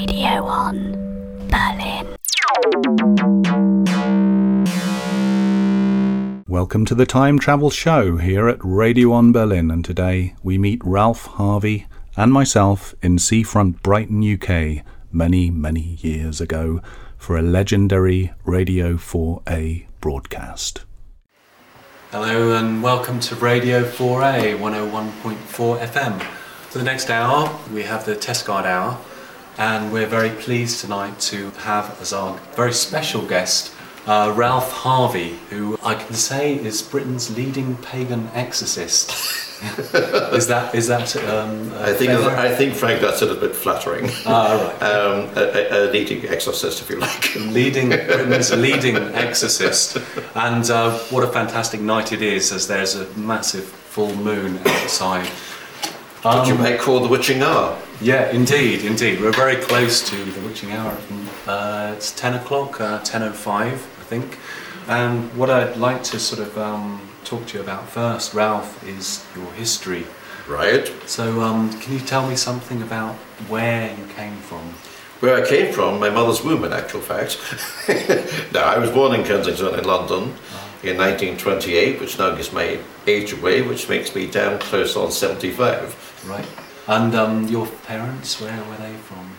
[0.00, 0.76] Radio On
[1.48, 2.16] Berlin.
[6.48, 10.80] Welcome to the Time Travel Show here at Radio On Berlin, and today we meet
[10.86, 11.86] Ralph Harvey
[12.16, 14.82] and myself in seafront Brighton, UK,
[15.12, 16.80] many, many years ago
[17.18, 20.86] for a legendary Radio 4A broadcast.
[22.10, 26.22] Hello and welcome to Radio 4A 101.4 FM.
[26.70, 28.98] For the next hour, we have the Test Guide Hour,
[29.58, 33.74] and we're very pleased tonight to have as our very special guest
[34.06, 39.10] uh, Ralph Harvey, who I can say is Britain's leading pagan exorcist.
[40.32, 41.14] is that is that?
[41.16, 42.10] Um, I think?
[42.10, 44.08] I think Frank, that's a little bit flattering.
[44.24, 44.82] Ah, right.
[44.90, 47.34] Um, a, a, a leading exorcist, if you like.
[47.52, 49.98] leading Britain's leading exorcist,
[50.34, 55.28] and uh, what a fantastic night it is as there's a massive full moon outside.
[56.22, 57.76] What you Um, might call the witching hour.
[58.00, 59.20] Yeah, indeed, indeed.
[59.20, 60.96] We're very close to the witching hour.
[61.46, 64.38] Uh, it's 10 o'clock, uh, 10.05, I think.
[64.88, 69.24] And what I'd like to sort of um, talk to you about first, Ralph, is
[69.36, 70.06] your history.
[70.48, 70.90] Right.
[71.06, 73.14] So, um, can you tell me something about
[73.48, 74.74] where you came from?
[75.20, 77.38] Where I came from, my mother's womb, in actual fact.
[78.54, 80.34] no, I was born in Kensington in London
[80.82, 86.09] in 1928, which now gives my age away, which makes me damn close on 75.
[86.26, 86.46] Right.
[86.86, 89.30] And um, your parents, where were they from?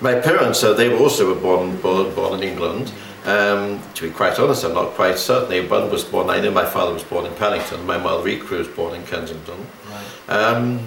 [0.00, 2.92] My parents, uh, they were also were born, born, born in England.
[3.24, 5.68] Um, to be quite honest, I'm not quite certain.
[5.68, 8.68] One was born, I know my father was born in Paddington, my mother, Recrew, was
[8.68, 9.66] born in Kensington.
[9.90, 10.36] Right.
[10.36, 10.80] Um,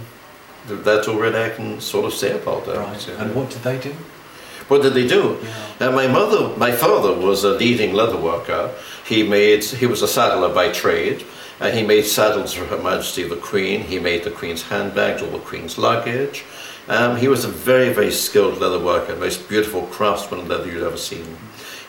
[0.68, 2.78] that's all really I can sort of say about that.
[2.78, 3.00] Right.
[3.00, 3.94] So- And what did they do?
[4.68, 5.40] What did they do?
[5.80, 5.88] Yeah.
[5.88, 8.72] Uh, my mother, my father was a leading leather worker.
[9.04, 11.26] He made, he was a saddler by trade.
[11.60, 13.82] Uh, he made saddles for Her Majesty the Queen.
[13.82, 16.46] He made the Queen's handbags, all the Queen's luggage.
[16.88, 20.84] Um, he was a very, very skilled leather worker, most beautiful craftsman in leather you'd
[20.84, 21.38] ever seen.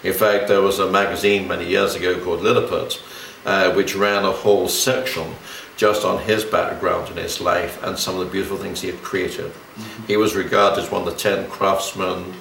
[0.02, 3.02] In fact, there was a magazine many years ago called Lilliput,
[3.46, 5.34] uh, which ran a whole section
[5.76, 9.02] just on his background and his life and some of the beautiful things he had
[9.02, 9.50] created.
[10.06, 12.34] He was regarded as one of the ten craftsmen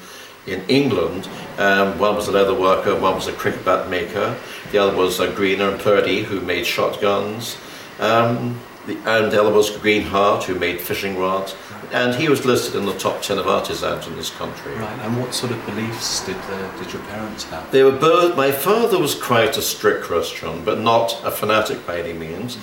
[0.45, 1.29] in England.
[1.57, 4.35] Um, one was a leather worker, one was a cricket bat maker,
[4.71, 7.57] the other was a Greener and Purdey who made shotguns,
[7.99, 11.55] um, the, and the other was Greenheart who made fishing rods.
[11.91, 14.73] And he was listed in the top 10 of artisans in this country.
[14.75, 14.99] Right.
[14.99, 17.71] And what sort of beliefs did, uh, did your parents have?
[17.71, 21.99] They were both, my father was quite a strict Christian, but not a fanatic by
[21.99, 22.57] any means.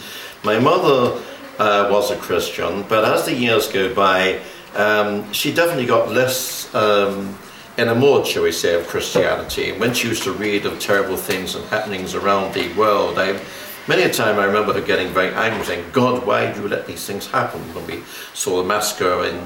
[0.45, 1.21] My mother
[1.59, 4.41] uh, was a Christian, but as the years go by,
[4.75, 7.37] um, she definitely got less um,
[7.79, 9.73] enamored, shall we say, of Christianity.
[9.73, 13.41] When she used to read of terrible things and happenings around the world, I,
[13.87, 16.87] many a time I remember her getting very angry, saying, God, why do you let
[16.87, 17.61] these things happen?
[17.75, 18.03] When we
[18.35, 19.39] saw the massacre in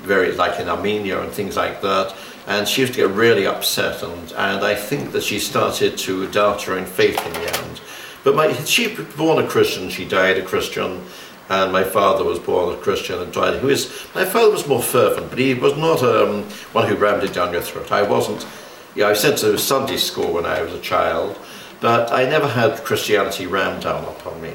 [0.00, 2.14] very, like in Armenia and things like that.
[2.46, 6.30] And she used to get really upset, and, and I think that she started to
[6.30, 7.80] doubt her own faith in the end.
[8.22, 11.04] But my, she was born a Christian, she died a Christian,
[11.48, 13.60] and my father was born a Christian and died.
[13.60, 17.24] Who is my father was more fervent, but he was not um, one who rammed
[17.24, 17.92] it down your throat.
[17.92, 18.46] I wasn't.
[18.94, 21.38] Yeah, I sent to Sunday school when I was a child,
[21.80, 24.54] but I never had Christianity rammed down upon me.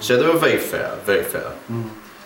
[0.00, 1.52] So they were very fair, very fair.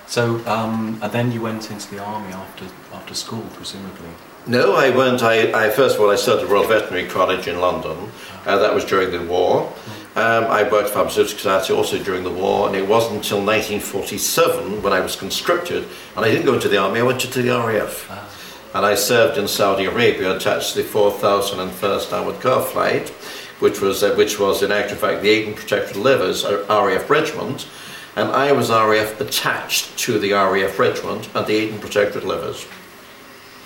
[0.07, 4.11] So, um, and then you went into the army after after school, presumably.
[4.47, 5.23] No, I went.
[5.23, 8.11] I, I first of all I studied at Royal Veterinary College in London.
[8.47, 9.73] Uh, that was during the war.
[10.17, 14.83] Um, I worked for Pharmaceutical Society also during the war, and it wasn't until 1947
[14.83, 15.87] when I was conscripted,
[16.17, 17.01] and I didn't go into the army.
[17.01, 18.11] I went into the RAF,
[18.75, 23.11] and I served in Saudi Arabia, attached to the 4001st Armoured Car Flight,
[23.61, 27.69] which was uh, which was in actual fact the Aden Protectorate Levies uh, RAF regiment,
[28.17, 32.67] and I was RAF attached to the RAF regiment and the Aden Protectorate Levies.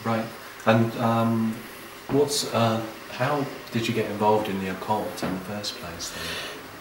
[0.04, 0.26] Right.
[0.66, 1.54] And um,
[2.08, 2.82] what's uh,
[3.12, 6.12] how did you get involved in the occult in the first place?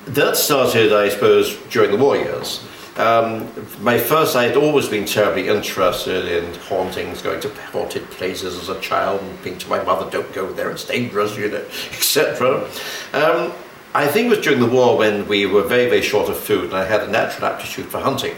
[0.05, 0.13] Then?
[0.15, 2.63] That started, I suppose, during the war years.
[2.97, 3.49] Um,
[3.81, 8.69] my first, I had always been terribly interested in hauntings, going to haunted places as
[8.69, 11.57] a child, and being to my mother, "Don't go there; it's dangerous," you know,
[11.91, 12.69] etc.
[13.13, 13.53] Um,
[13.95, 16.65] I think it was during the war when we were very, very short of food,
[16.65, 18.35] and I had a natural aptitude for hunting.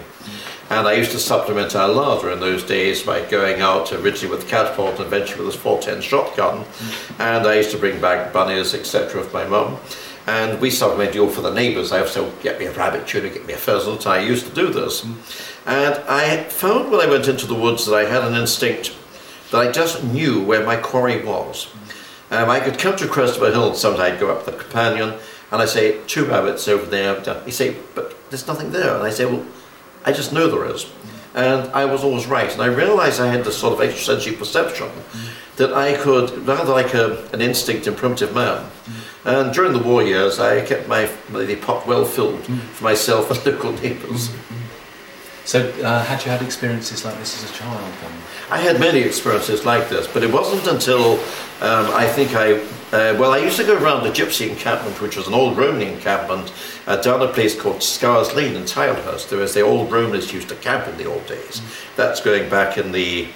[0.70, 4.48] And I used to supplement our larder in those days by going out originally with
[4.48, 6.66] catapult and eventually with a 410 shotgun.
[7.20, 9.78] And I used to bring back bunnies, etc., with my mum.
[10.26, 11.92] And we supplemented all for the neighbours.
[11.92, 14.08] I also get me a rabbit tuna, get me a pheasant.
[14.08, 15.04] I used to do this.
[15.68, 18.96] And I found when I went into the woods that I had an instinct
[19.52, 21.68] that I just knew where my quarry was.
[22.32, 25.14] Um, I could come to crest of a hill sometimes I'd go up the companion
[25.52, 27.22] and I say, two rabbits over there.
[27.46, 28.96] He say, but there's nothing there.
[28.96, 29.46] And I say, well,
[30.06, 30.86] I just know there is.
[31.34, 32.52] and I was always right.
[32.52, 34.90] And I realized I had this sort of extrasensory perception
[35.58, 38.70] that I could, rather like a, an instinct in primitive man.
[39.26, 41.08] And during the war years, I kept my,
[41.62, 44.30] pot well filled for myself and local neighbours.
[45.46, 47.80] So, uh, had you had experiences like this as a child?
[48.02, 48.12] Then?
[48.50, 51.14] I had many experiences like this, but it wasn't until
[51.62, 52.54] um, I think I,
[52.92, 55.82] uh, well, I used to go around the Gypsy encampment, which was an old Roman
[55.84, 56.52] encampment,
[56.88, 60.56] uh, down a place called Scours Lane in Tilehurst, where the old Romans used to
[60.56, 61.62] camp in the old days.
[61.96, 63.28] That's going back in the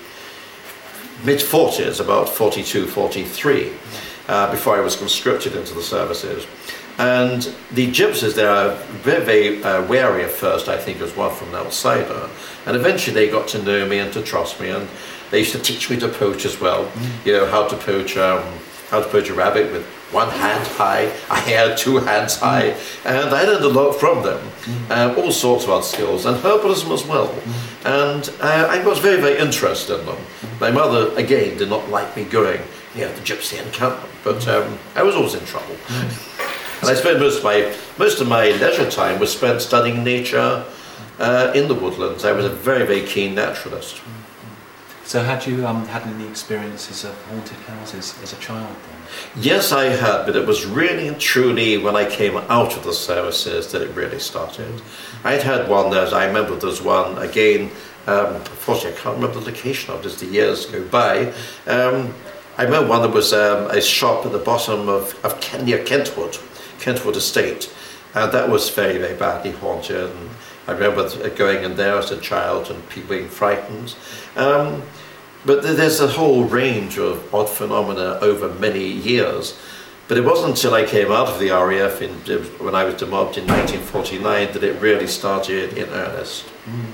[1.24, 3.72] mid 40s, about 42, 43,
[4.28, 6.46] uh, before I was conscripted into the services.
[7.00, 11.34] And the gypsies, they are very, very uh, wary at first, I think, as one
[11.34, 12.30] from an outsider.
[12.66, 14.70] And eventually they got to know me and to trust me.
[14.70, 14.88] And
[15.32, 16.86] they used to teach me to poach as well.
[16.86, 17.26] Mm.
[17.26, 18.44] You know, how to poach, um,
[18.90, 22.72] how to poach a rabbit with one hand high, a hair two hands high.
[22.72, 23.06] Mm.
[23.06, 24.40] And I learned a lot from them.
[24.40, 24.92] Mm.
[24.92, 27.34] Um, all sorts of other skills, and herbalism as well.
[27.86, 30.18] And uh, I was very, very interested in them.
[30.60, 32.62] My mother, again, did not like me going
[32.96, 35.76] near the gypsy encampment, but um, I was always in trouble.
[36.82, 40.64] And I spent most of my most of my leisure time was spent studying nature
[41.20, 42.24] uh, in the woodlands.
[42.24, 44.02] I was a very very keen naturalist.
[45.10, 49.44] So had you um, had any experiences of haunted houses as a child then?
[49.44, 52.94] Yes, I had, but it was really and truly when I came out of the
[52.94, 54.84] services that it really started.
[55.24, 57.72] I'd had one that I remember there's one again.
[58.06, 61.34] Um, unfortunately, I can't remember the location of it as the years go by.
[61.66, 62.14] Um,
[62.60, 66.38] I remember one that was um, a shop at the bottom of, of Kenya, Kentwood,
[66.80, 67.74] Kentwood Estate.
[68.14, 70.12] And that was very, very badly haunted.
[70.12, 70.30] And
[70.68, 73.96] I remember going in there as a child and people being frightened.
[74.36, 74.84] Um,
[75.46, 79.58] but there's a whole range of odd phenomena over many years.
[80.08, 82.12] But it wasn't until I came out of the RAF in,
[82.58, 86.46] when I was demobbed in 1949 that it really started in earnest.
[86.66, 86.86] Mm.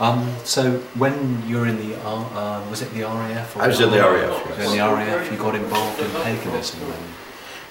[0.00, 3.56] Um, so when you're in the, uh, was it the RAF?
[3.56, 4.44] I was in the RAF.
[4.50, 4.70] Yes.
[4.70, 6.80] In the RAF, you got involved in paganism.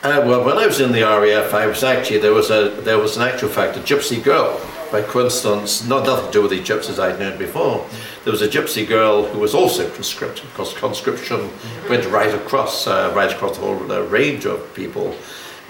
[0.03, 2.97] Uh, well, when I was in the RAF, I was actually there was a there
[2.97, 4.59] was an actual fact a gypsy girl
[4.91, 7.87] by coincidence, not nothing to do with the gypsies I'd known before.
[8.25, 11.49] There was a gypsy girl who was also conscripted because conscription
[11.87, 15.15] went right across uh, right across the whole uh, range of people,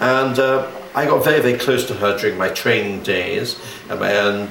[0.00, 3.54] and uh, I got very very close to her during my training days,
[3.88, 4.48] um, and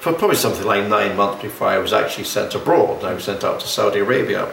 [0.00, 3.04] for probably something like nine months before I was actually sent abroad.
[3.04, 4.48] I was sent out to Saudi Arabia.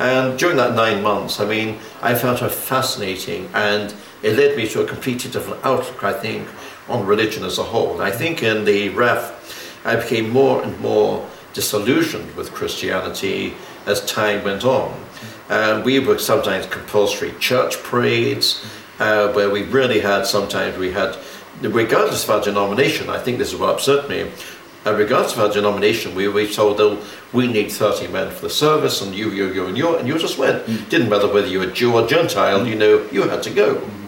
[0.00, 4.66] And during that nine months, I mean, I found her fascinating and it led me
[4.68, 6.48] to a completely different outlook, I think,
[6.88, 7.92] on religion as a whole.
[7.92, 13.54] And I think in the RAF, I became more and more disillusioned with Christianity
[13.84, 14.98] as time went on.
[15.50, 18.64] And we were sometimes compulsory church parades,
[19.00, 21.16] uh, where we really had, sometimes we had,
[21.60, 24.30] regardless of our denomination, I think this is what upset me,
[24.86, 26.98] uh, regardless of our denomination, we were told, that
[27.32, 30.18] we need 30 men for the service, and you, you, you, and you, and you
[30.18, 30.64] just went.
[30.66, 30.88] Mm.
[30.88, 33.76] Didn't matter whether you were Jew or Gentile, you know, you had to go.
[33.76, 34.00] Mm.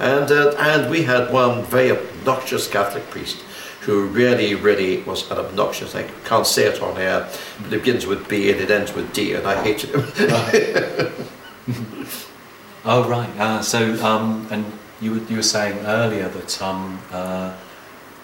[0.00, 3.42] And, uh, and we had one very obnoxious Catholic priest
[3.82, 5.94] who really, really was an obnoxious.
[5.94, 7.26] I can't say it on air,
[7.62, 10.04] but it begins with B and it ends with D, and I hated him.
[12.84, 13.30] oh, right.
[13.38, 14.66] Uh, so, um, and
[15.00, 17.56] you were, you were saying earlier that, um, uh,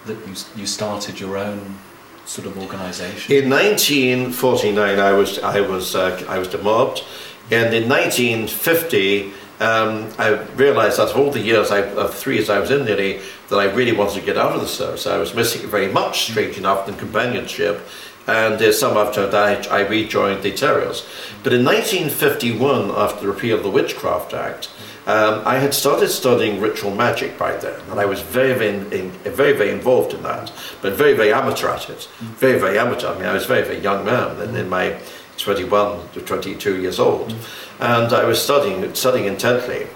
[0.05, 1.79] that you, you started your own
[2.27, 3.35] sort of organisation?
[3.35, 7.03] In 1949, I was I was uh, I was demobbed,
[7.49, 9.33] and in 1950.
[9.59, 13.21] Um, I realised that all the years, I, of three years I was in nearly,
[13.49, 15.07] that I really wanted to get out of the service.
[15.07, 17.81] I was missing it very much, strange enough, than companionship.
[18.27, 21.07] And uh, some after that, I rejoined the Terriers.
[21.41, 24.69] But in 1951, after the repeal of the Witchcraft Act,
[25.07, 29.11] um, I had started studying ritual magic by then, and I was very, very, in,
[29.11, 32.09] very, very involved in that, but very, very amateur at it.
[32.19, 33.07] Very, very amateur.
[33.07, 34.99] I mean, I was very, very young man, and in my
[35.37, 37.33] 21 to 22 years old,
[37.79, 39.87] and I was studying, studying intently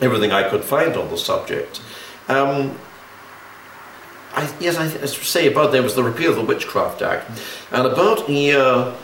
[0.00, 1.82] everything I could find on the subject.
[2.28, 2.78] Um,
[4.32, 7.30] I, yes, I, I say about there was the repeal of the Witchcraft Act,
[7.72, 8.94] and about a year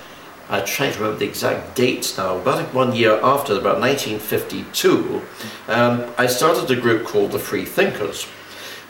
[0.52, 5.22] I'm trying to remember the exact dates now, about one year after, about 1952,
[5.68, 8.28] um, I started a group called the Free Thinkers.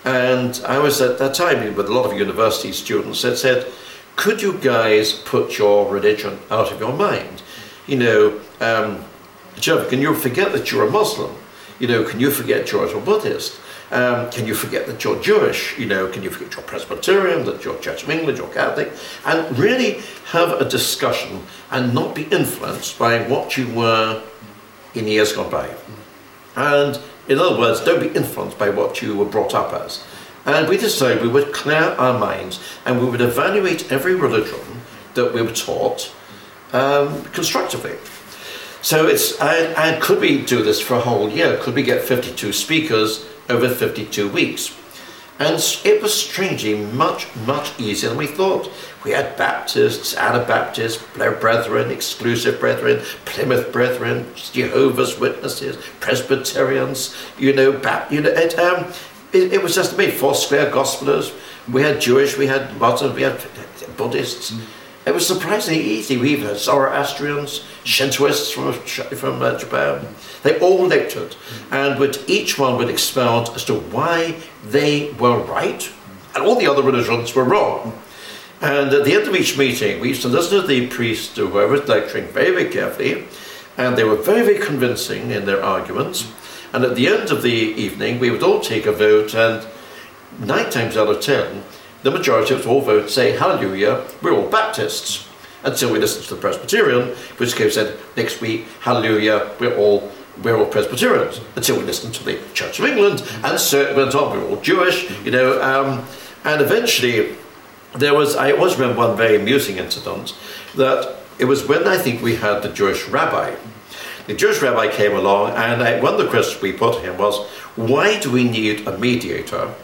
[0.05, 3.71] And I was at that time with a lot of university students that said,
[4.17, 7.45] could you guys put your religion out of your mind?
[7.87, 9.05] You know, um,
[9.55, 11.33] Jeff, can you forget that you're a Muslim?
[11.79, 13.61] You know, can you forget you're a Buddhist?
[13.93, 15.79] Um, can you forget that you're Jewish?
[15.79, 18.91] You know, can you forget you're Presbyterian, that you're Church of England, you're Catholic?
[19.27, 24.23] And really have a discussion and not be influenced by what you were
[24.95, 25.75] in years gone by.
[26.57, 30.03] And in other words, don't be influenced by what you were brought up as.
[30.47, 34.59] And we decided we would clear our minds and we would evaluate every religion
[35.13, 36.11] that we were taught
[36.73, 37.99] um, constructively.
[38.81, 41.59] So it's, and, and could we do this for a whole year?
[41.59, 44.77] Could we get 52 speakers over 52 weeks?
[45.39, 48.71] And it was strangely much, much easier than we thought.
[49.03, 57.73] We had Baptists, Anabaptists, Brethren, Exclusive Brethren, Plymouth Brethren, Jehovah's Witnesses, Presbyterians, you know,
[58.11, 58.93] you know it, um,
[59.33, 61.37] it, it was just me, Foursquare Gospelers.
[61.71, 63.41] We had Jewish, we had Muslims, we had
[63.97, 64.53] Buddhists.
[64.53, 64.65] Mm.
[65.05, 66.17] It was surprisingly easy.
[66.17, 68.73] We even had Zoroastrians, Shintoists from,
[69.17, 70.07] from uh, Japan.
[70.43, 71.35] They all lectured,
[71.71, 75.91] and would, each one would expound as to why they were right
[76.35, 77.99] and all the other religions were wrong.
[78.61, 81.47] And at the end of each meeting, we used to listen to the priest or
[81.49, 83.25] whoever was lecturing very, very carefully,
[83.77, 86.31] and they were very, very convincing in their arguments.
[86.73, 89.67] And at the end of the evening, we would all take a vote, and
[90.39, 91.65] nine times out of ten,
[92.03, 95.29] the majority of us all say, Hallelujah, we're all Baptists.
[95.65, 100.11] Until we listen to the Presbyterian, which case said, next week, Hallelujah, we're all
[100.43, 101.41] we're all Presbyterians.
[101.57, 104.61] Until we listened to the Church of England, and so it went on, we're all
[104.61, 106.05] Jewish, you know, um,
[106.45, 107.37] and eventually
[107.95, 110.35] there was, I always remember one very amusing incident,
[110.75, 113.55] that it was when I think we had the Jewish rabbi.
[114.27, 117.19] The Jewish rabbi came along, and I, one of the questions we put to him
[117.19, 119.75] was, why do we need a mediator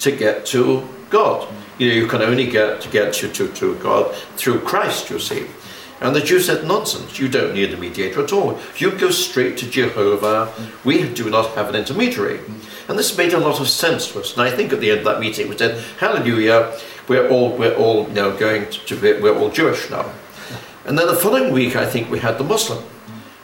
[0.00, 1.48] to get to God?
[1.82, 5.18] You know, you can only get to get to, to, to God through Christ, you
[5.18, 5.48] see.
[6.00, 8.56] And the Jew said, nonsense, you don't need a mediator at all.
[8.76, 10.52] You go straight to Jehovah.
[10.84, 12.38] We do not have an intermediary.
[12.86, 14.34] And this made a lot of sense to us.
[14.34, 16.72] And I think at the end of that meeting we said, hallelujah,
[17.08, 20.08] we're all, we're all you know, going to, be, we're all Jewish now.
[20.86, 22.84] And then the following week, I think we had the Muslim.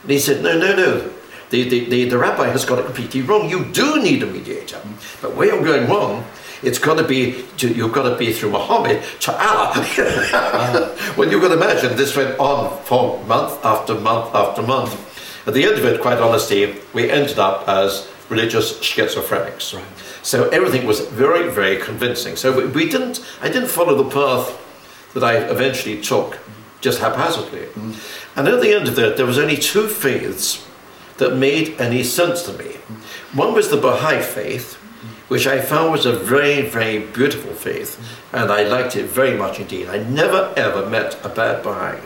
[0.03, 1.11] And he said, no, no, no,
[1.49, 3.49] the, the, the, the rabbi has got it completely wrong.
[3.49, 4.81] You do need a mediator.
[5.21, 6.23] But where you're going wrong
[6.63, 9.73] it's got to be, you've got to be through Muhammad to Allah.
[11.17, 15.47] well, you can imagine this went on for month after month after month.
[15.47, 19.73] At the end of it, quite honestly, we ended up as religious schizophrenics.
[19.73, 19.83] Right.
[20.21, 22.35] So everything was very, very convincing.
[22.35, 24.57] So we didn't, I didn't follow the path
[25.13, 26.39] that I eventually took
[26.81, 27.65] just haphazardly.
[27.67, 28.37] Mm.
[28.37, 30.65] And at the end of it, there was only two faiths
[31.17, 32.75] that made any sense to me.
[33.33, 34.78] One was the Baha'i faith,
[35.29, 37.97] which I found was a very, very beautiful faith,
[38.33, 39.87] and I liked it very much indeed.
[39.87, 42.01] I never ever met a bad Baha'i.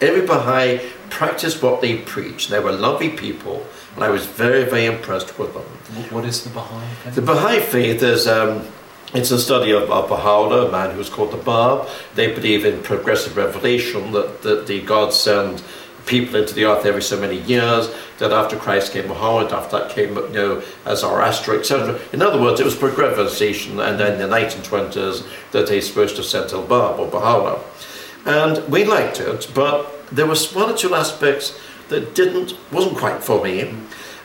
[0.00, 2.48] Every Baha'i practiced what they preached.
[2.50, 5.62] They were lovely people, and I was very, very impressed with them.
[6.10, 7.14] What is the Baha'i faith?
[7.14, 8.26] The Baha'i faith is.
[8.26, 8.66] Um,
[9.14, 11.86] it's a study of, of Baha'u'llah, a man who was called the Bab.
[12.14, 15.62] They believe in progressive revelation, that, that the God send
[16.06, 19.90] people into the earth every so many years, that after Christ came Muhammad, after that
[19.90, 22.00] came you know, as Zoroaster, etc.
[22.12, 26.22] In other words, it was progressivization, and then in the 1920s that they supposed to
[26.22, 27.60] send Al-Bab or Baha'u'llah.
[28.24, 33.22] And we liked it, but there was one or two aspects that didn't, wasn't quite
[33.22, 33.74] for me.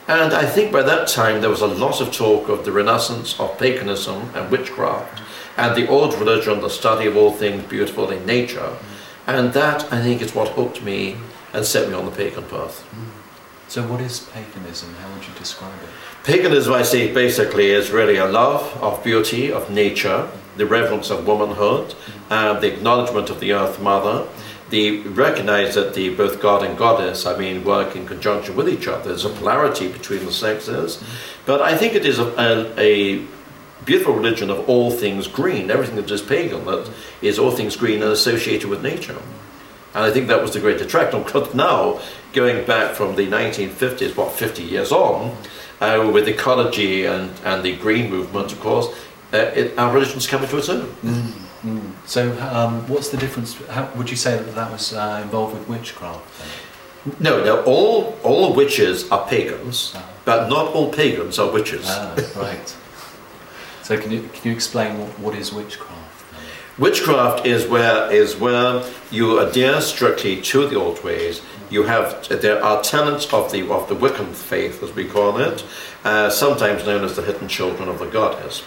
[0.07, 3.37] And I think by that time there was a lot of talk of the renaissance
[3.39, 5.21] of paganism and witchcraft,
[5.57, 8.77] and the old religion, the study of all things beautiful in nature.
[9.25, 11.17] And that, I think, is what hooked me
[11.53, 12.81] and set me on the pagan path.
[12.81, 13.27] Hmm.
[13.69, 14.93] So, what is paganism?
[14.95, 15.89] How would you describe it?
[16.23, 21.27] Paganism, I see, basically is really a love of beauty, of nature, the reverence of
[21.27, 21.93] womanhood,
[22.29, 24.27] and the acknowledgement of the Earth Mother.
[24.69, 28.87] The recognize that the both God and Goddess, I mean, work in conjunction with each
[28.87, 29.09] other.
[29.09, 31.03] There's a polarity between the sexes,
[31.45, 33.27] but I think it is a, a, a
[33.85, 36.89] beautiful religion of all things green, everything that is pagan, that
[37.21, 39.17] is all things green and associated with nature.
[39.97, 41.23] And I think that was the great attraction.
[41.23, 41.99] Because now,
[42.31, 45.35] going back from the 1950s, what, 50 years on,
[45.81, 48.89] uh, with ecology and, and the green movement, of course,
[49.33, 50.85] uh, it, our religion's coming to its own.
[51.01, 51.31] Mm.
[51.63, 51.91] Mm.
[52.05, 53.55] So, um, what's the difference?
[53.69, 56.23] How, would you say that that was uh, involved with witchcraft?
[56.37, 57.15] Then?
[57.19, 57.63] No, no.
[57.63, 60.07] All all witches are pagans, ah.
[60.25, 61.85] but not all pagans are witches.
[61.87, 62.75] Ah, right.
[63.81, 65.96] so, can you can you explain what, what is witchcraft?
[66.79, 71.41] Witchcraft is where is where you adhere strictly to the old ways.
[71.71, 75.65] You have there are tenets of the of the Wiccan faith, as we call it,
[76.03, 78.63] uh, sometimes known as the hidden children of the goddess.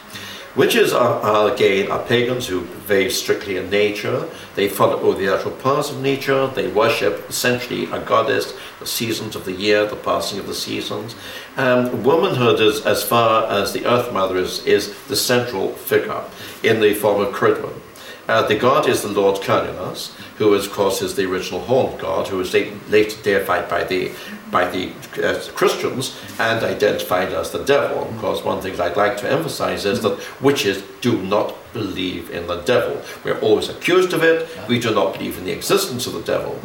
[0.56, 4.28] Witches are, are, again are pagans who behave strictly in nature.
[4.56, 6.48] They follow all the natural paths of nature.
[6.48, 11.14] They worship essentially a goddess, the seasons of the year, the passing of the seasons.
[11.56, 16.24] Um, womanhood is, as far as the Earth Mother is, is the central figure
[16.64, 17.80] in the form of Ceridwen.
[18.30, 22.28] Uh, the god is the Lord Cernunnos, who of course is the original horned god,
[22.28, 24.12] who was later deified by the
[24.52, 28.04] by the uh, Christians and identified as the devil.
[28.04, 32.46] Of course, one thing I'd like to emphasize is that witches do not believe in
[32.46, 33.02] the devil.
[33.24, 34.48] We're always accused of it.
[34.68, 36.60] We do not believe in the existence of the devil.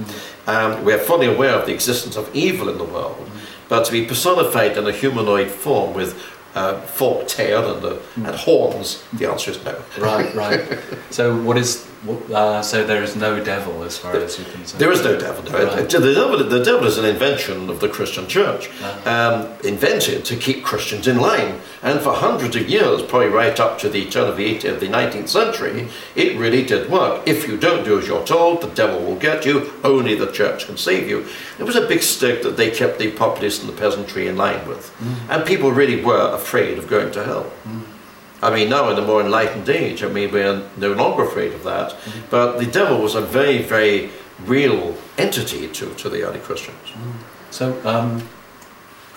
[0.46, 3.28] Um, we're fully aware of the existence of evil in the world.
[3.70, 6.14] But to be personified in a humanoid form with
[6.56, 9.82] uh, forked tail and, uh, and horns, the answer is no.
[10.00, 10.80] Right, right.
[11.12, 14.78] so what is uh, so there is no devil as far as you can say.
[14.78, 15.44] There is no devil.
[15.44, 15.66] No.
[15.66, 15.90] Right.
[15.90, 19.10] The, devil the devil is an invention of the Christian church, uh-huh.
[19.10, 21.60] um, invented to keep Christians in line.
[21.82, 24.88] And for hundreds of years, probably right up to the turn of the, 18th, the
[24.88, 27.28] 19th century, it really did work.
[27.28, 29.72] If you don't do as you're told, the devil will get you.
[29.84, 31.26] Only the church can save you.
[31.60, 34.68] It was a big stick that they kept the populace and the peasantry in line
[34.68, 34.92] with.
[35.00, 35.30] Mm.
[35.30, 37.52] And people really were afraid of going to hell.
[37.68, 37.95] Mm.
[38.42, 41.64] I mean, now in a more enlightened age, I mean, we're no longer afraid of
[41.64, 41.92] that.
[41.92, 42.20] Mm-hmm.
[42.30, 44.10] But the devil was a very, very
[44.44, 46.78] real entity to, to the early Christians.
[46.90, 47.14] Mm.
[47.52, 48.28] So, um,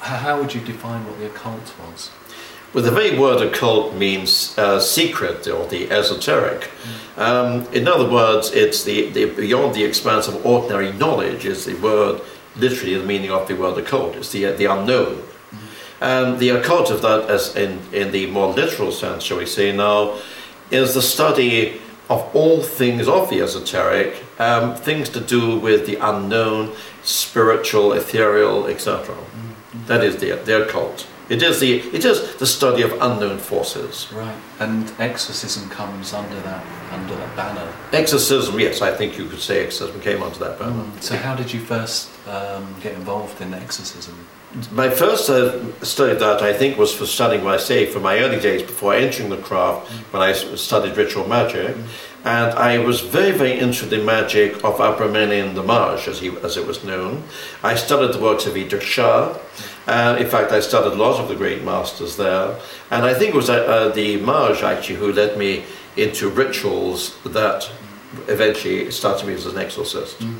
[0.01, 2.11] how would you define what the occult was?
[2.73, 6.71] Well, the very word occult means uh, secret or the esoteric.
[7.17, 7.19] Mm.
[7.19, 11.75] Um, in other words, it's the, the beyond the expanse of ordinary knowledge is the
[11.75, 12.21] word,
[12.57, 14.17] literally the meaning of the word occult.
[14.17, 15.23] It's the, the unknown.
[16.01, 19.75] Um, the occult of that, as in, in the more literal sense, shall we say
[19.75, 20.19] now,
[20.71, 25.97] is the study of all things of the esoteric, um, things to do with the
[25.97, 29.15] unknown, spiritual, ethereal, etc.
[29.15, 29.87] Mm-hmm.
[29.87, 31.07] That is the, the occult.
[31.29, 34.11] It is the it is the study of unknown forces.
[34.15, 37.71] Right, and exorcism comes under that under that banner.
[37.93, 40.85] Exorcism, yes, I think you could say exorcism came under that banner.
[40.85, 41.03] Mm.
[41.03, 44.15] So, how did you first um, get involved in exorcism?
[44.73, 48.19] My first study of that, I think, was for studying what I say from my
[48.19, 51.77] early days before entering the craft when I studied ritual magic.
[52.25, 56.57] And I was very, very interested in magic of Abramelin the Mage, as, he, as
[56.57, 57.25] it was known.
[57.63, 59.37] I studied the works of Idries Shah.
[59.87, 62.59] Uh, in fact, I studied a lot of the great masters there.
[62.91, 65.65] And I think it was uh, uh, the Mage, actually, who led me
[65.99, 67.71] into rituals that
[68.29, 70.19] eventually started me as an exorcist.
[70.21, 70.39] Mm.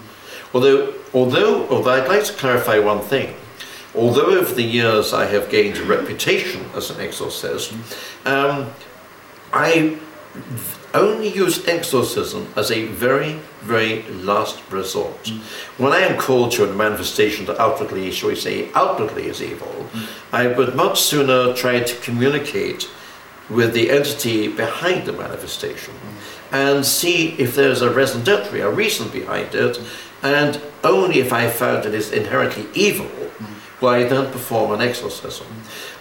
[0.55, 3.35] Although, although, although I'd like to clarify one thing
[3.95, 7.73] although over the years I have gained a reputation as an exorcist,
[8.25, 8.71] um,
[9.53, 9.99] I
[10.95, 15.25] only use exorcism as a very, very last resort.
[15.25, 15.41] Mm.
[15.79, 19.69] When I am called to a manifestation that outwardly, shall we say, outwardly is evil,
[19.93, 20.09] mm.
[20.33, 22.89] I would much sooner try to communicate
[23.51, 26.53] with the entity behind the manifestation mm.
[26.53, 29.81] and see if there's a raison d'etre, a reason behind it,
[30.23, 33.11] and only if I found it is inherently evil
[33.81, 35.47] where I then perform an exorcism.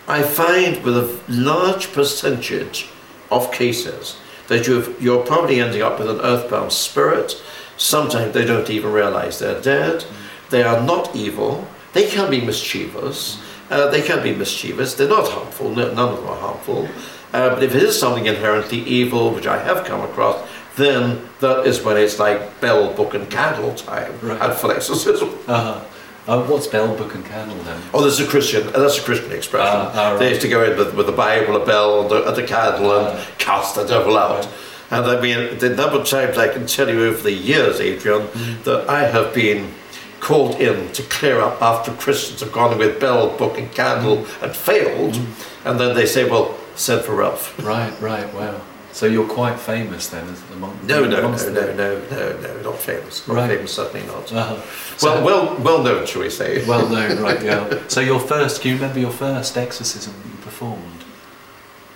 [0.07, 2.89] I find with a large percentage
[3.29, 7.41] of cases that you are probably ending up with an earthbound spirit.
[7.75, 10.05] Sometimes they don't even realize they're dead.
[10.49, 11.67] They are not evil.
[11.93, 13.41] They can be mischievous.
[13.69, 14.93] Uh, they can be mischievous.
[14.93, 15.69] They're not harmful.
[15.71, 16.87] none of them are harmful.
[17.33, 21.67] Uh, but if it is something inherently evil, which I have come across, then that
[21.67, 24.39] is when it's like bell, book, and candle time right.
[24.39, 25.29] at full exorcism.
[25.47, 25.83] Uh-huh.
[26.27, 27.81] Uh, what's bell, book, and candle then?
[27.93, 28.67] Oh, there's a Christian.
[28.67, 29.79] Uh, that's a Christian expression.
[29.79, 30.19] Uh, uh, right.
[30.19, 32.45] They used to go in with, with a Bible, a bell, and a, and a
[32.45, 33.25] candle, and uh.
[33.37, 34.43] cast the devil out.
[34.43, 34.53] Right.
[34.89, 38.27] And I mean, the number of times I can tell you over the years, Adrian,
[38.27, 38.63] mm.
[38.63, 39.73] that I have been
[40.19, 44.43] called in to clear up after Christians have gone with bell, book, and candle mm.
[44.43, 45.65] and failed, mm.
[45.65, 48.61] and then they say, "Well, send for Ralph." Right, right, wow.
[48.97, 53.27] So you're quite famous then, among no, no, no, no, no, no, no, not famous.
[53.27, 53.51] Not right.
[53.51, 54.33] famous, certainly not.
[54.33, 54.60] Uh-huh.
[54.97, 56.67] So, well, well, well known, shall we say?
[56.67, 57.39] Well known, right?
[57.43, 57.88] Yeah.
[57.89, 61.03] So your first, can you remember your first exorcism that you performed?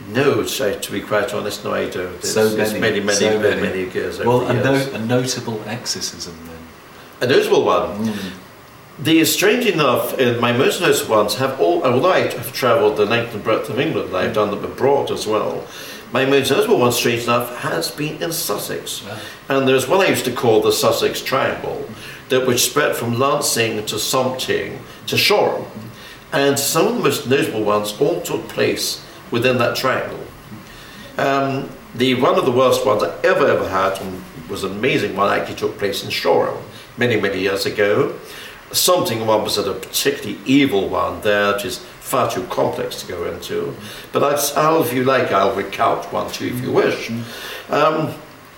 [0.09, 2.13] No, so to be quite honest, no, I don't.
[2.17, 4.19] It's, so many, many, many, so many, many years.
[4.19, 7.27] Well, a, no, a, notable exorcism then.
[7.27, 8.05] A notable one.
[8.05, 8.31] Mm.
[8.99, 11.83] The strange enough, uh, my most notable ones have all.
[11.83, 15.25] Although I have travelled the length and breadth of England, I've done them abroad as
[15.25, 15.65] well.
[16.12, 19.02] My most notable one, strange enough, has been in Sussex.
[19.47, 21.89] And there's one I used to call the Sussex Triangle,
[22.28, 25.65] that which spread from Lancing to Sompting to Shoreham.
[26.34, 30.19] And some of the most notable ones all took place within that triangle.
[31.17, 34.00] Um, the one of the worst ones I ever ever had
[34.50, 36.62] was an amazing one actually took place in Shoreham
[36.97, 38.17] many many years ago.
[38.73, 43.25] Something one was a particularly evil one there, which is far too complex to go
[43.25, 43.75] into.
[44.12, 44.23] But
[44.57, 47.10] I'll, if you like, I'll recount one too if you wish.
[47.69, 48.13] Um,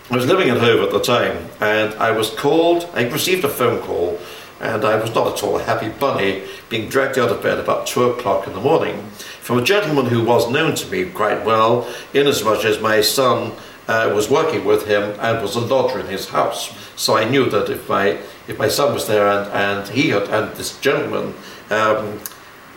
[0.09, 2.89] I was living at home at the time, and I was called.
[2.93, 4.19] I received a phone call,
[4.59, 7.87] and I was not at all a happy bunny being dragged out of bed about
[7.87, 9.09] two o'clock in the morning
[9.43, 13.51] from a gentleman who was known to me quite well, inasmuch as my son
[13.87, 16.73] uh, was working with him and was a lodger in his house.
[16.95, 18.17] So I knew that if my
[18.47, 21.33] if my son was there and, and he had, and this gentleman,
[21.69, 22.19] um,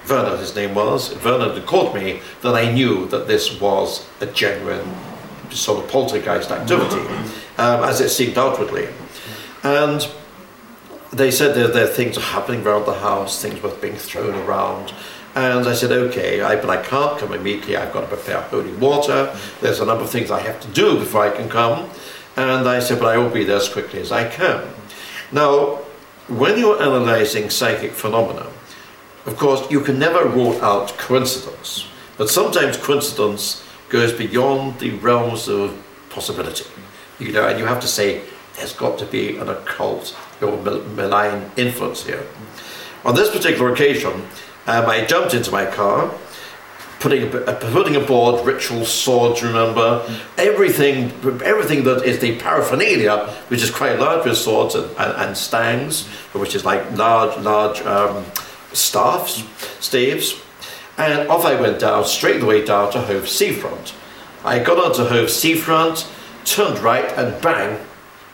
[0.08, 4.26] Werner, his name was, Werner had called me, then I knew that this was a
[4.26, 4.94] genuine
[5.50, 7.00] sort of poltergeist activity,
[7.58, 8.88] um, as it seemed outwardly.
[9.64, 10.08] And
[11.12, 14.34] they said that there, there things are happening around the house, things were being thrown
[14.34, 14.92] around.
[15.36, 17.76] And I said, okay, I, but I can't come immediately.
[17.76, 19.36] I've got to prepare holy water.
[19.60, 21.90] There's a number of things I have to do before I can come.
[22.36, 24.66] And I said, but I will be there as quickly as I can.
[25.30, 25.80] Now,
[26.28, 28.46] when you're analyzing psychic phenomena,
[29.26, 31.86] of course, you can never rule out coincidence.
[32.16, 35.76] But sometimes coincidence goes beyond the realms of
[36.08, 36.64] possibility.
[37.18, 38.22] You know, and you have to say,
[38.56, 42.26] there's got to be an occult or malign influence here.
[43.04, 44.24] On this particular occasion,
[44.66, 46.12] um, I jumped into my car,
[47.00, 49.42] putting a, putting aboard ritual swords.
[49.42, 50.04] Remember
[50.36, 51.12] everything,
[51.44, 56.06] everything that is the paraphernalia, which is quite large with swords and, and, and stangs,
[56.32, 58.24] which is like large, large um,
[58.72, 59.44] staffs,
[59.84, 60.40] staves.
[60.98, 63.94] And off I went down, straight the way down to Hove Seafront.
[64.44, 66.08] I got onto Hove Seafront,
[66.44, 67.84] turned right, and bang,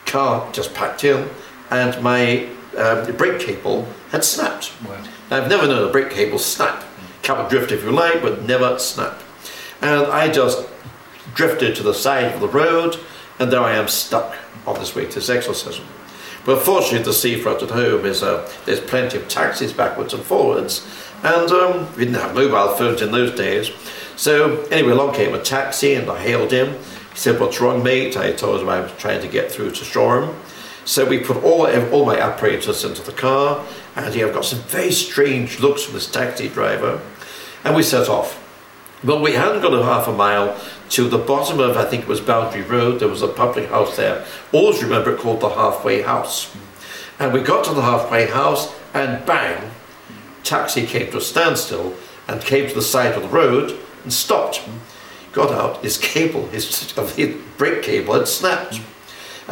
[0.05, 1.27] car just packed in,
[1.69, 4.71] and my um, brake cable had snapped.
[4.87, 5.03] Wow.
[5.31, 6.83] I've never known a brake cable snap.
[7.21, 9.21] Can drift if you like, but never snap.
[9.81, 10.67] And I just
[11.33, 12.99] drifted to the side of the road,
[13.39, 14.35] and there I am stuck
[14.67, 15.85] on this way to this exorcism.
[16.45, 20.85] But fortunately, the seafront at home is uh, there's plenty of taxis backwards and forwards,
[21.23, 23.71] and um, we didn't have mobile phones in those days.
[24.17, 26.73] So anyway, along came a taxi, and I hailed him.
[26.73, 29.85] He said, "What's wrong, mate?" I told him I was trying to get through to
[29.85, 30.35] Shoreham.
[30.85, 34.59] So we put all all my apparatus into the car, and he I've got some
[34.59, 37.01] very strange looks from this taxi driver,
[37.63, 38.39] and we set off.
[39.03, 42.07] Well, we hadn't gone a half a mile to the bottom of, I think it
[42.07, 42.99] was Boundary Road.
[42.99, 44.25] There was a public house there.
[44.53, 46.55] Always remember it called the Halfway House.
[47.19, 49.71] And we got to the halfway house, and bang,
[50.43, 51.95] taxi came to a standstill
[52.27, 54.61] and came to the side of the road and stopped.
[55.31, 58.79] Got out, his cable, his, his brake cable had snapped.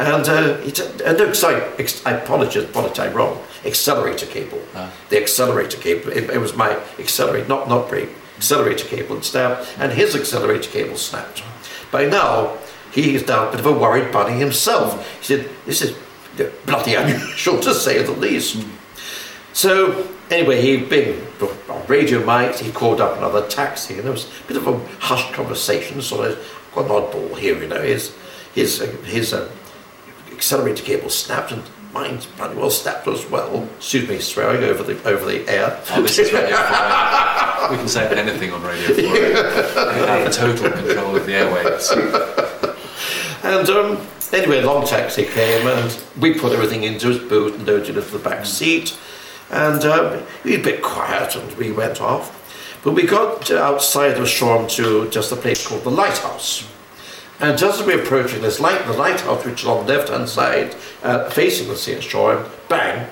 [0.02, 1.62] And uh, it, uh, no, sorry,
[2.04, 3.40] I apologize, apologize wrong.
[3.64, 4.60] Accelerator cable.
[4.74, 4.92] Ah.
[5.10, 6.10] The accelerator cable.
[6.10, 8.08] It, it, was my accelerator, not not brake.
[8.36, 11.44] Accelerator cable and snapped, and his accelerator cable snapped.
[11.92, 12.58] By now,
[12.90, 15.08] he is now a bit of a worried bunny himself.
[15.18, 15.96] He said, "This is
[16.66, 18.68] bloody unusual to say the least." Mm.
[19.52, 21.24] So anyway, he being
[21.68, 24.78] on radio mics, he called up another taxi, and there was a bit of a
[24.98, 26.02] hushed conversation.
[26.02, 26.38] Sort of
[26.74, 27.82] got an oddball here, you know.
[27.82, 28.16] His
[28.52, 29.48] his his uh,
[30.32, 33.68] accelerator cable snapped and mine's bloody well snapped as well.
[33.76, 35.80] Excuse me, swearing over the over the air.
[35.90, 39.10] Oh, this is Radio 4 We can say anything on Radio 4 We
[40.06, 41.90] have total control of the airwaves.
[43.44, 47.66] And um, anyway, a long taxi came and we put everything into his boot and
[47.66, 48.96] loaded it into the back seat.
[49.50, 52.38] And um, we were a bit quiet and we went off.
[52.84, 56.66] But we got outside of Shoreham to just a place called the Lighthouse.
[57.42, 60.28] And just as we are approaching this light, the lighthouse, which is on the left-hand
[60.28, 63.08] side, uh, facing the sea shore, bang,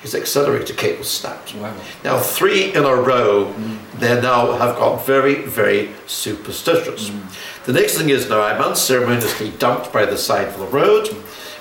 [0.00, 1.54] his accelerator cable snapped.
[1.56, 1.74] Wow.
[2.04, 3.78] Now, three in a row, mm.
[3.98, 7.10] they now have got very, very superstitious.
[7.10, 7.64] Mm.
[7.64, 11.08] The next thing is now I'm unceremoniously dumped by the side of the road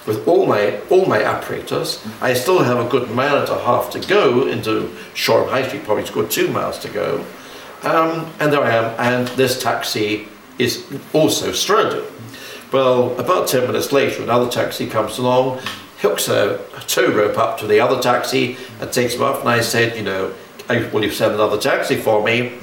[0.06, 2.06] with all my all my apparatus.
[2.22, 5.84] I still have a good mile and a half to go into Shoreham High Street,
[5.84, 7.26] probably to go two miles to go.
[7.82, 12.04] Um, and there I am, and this taxi is also stranded.
[12.72, 15.62] Well, about 10 minutes later, another taxi comes along,
[16.00, 19.42] hooks a, tow rope up to the other taxi and takes him off.
[19.42, 20.34] And I said, you know,
[20.70, 22.60] will you send another taxi for me?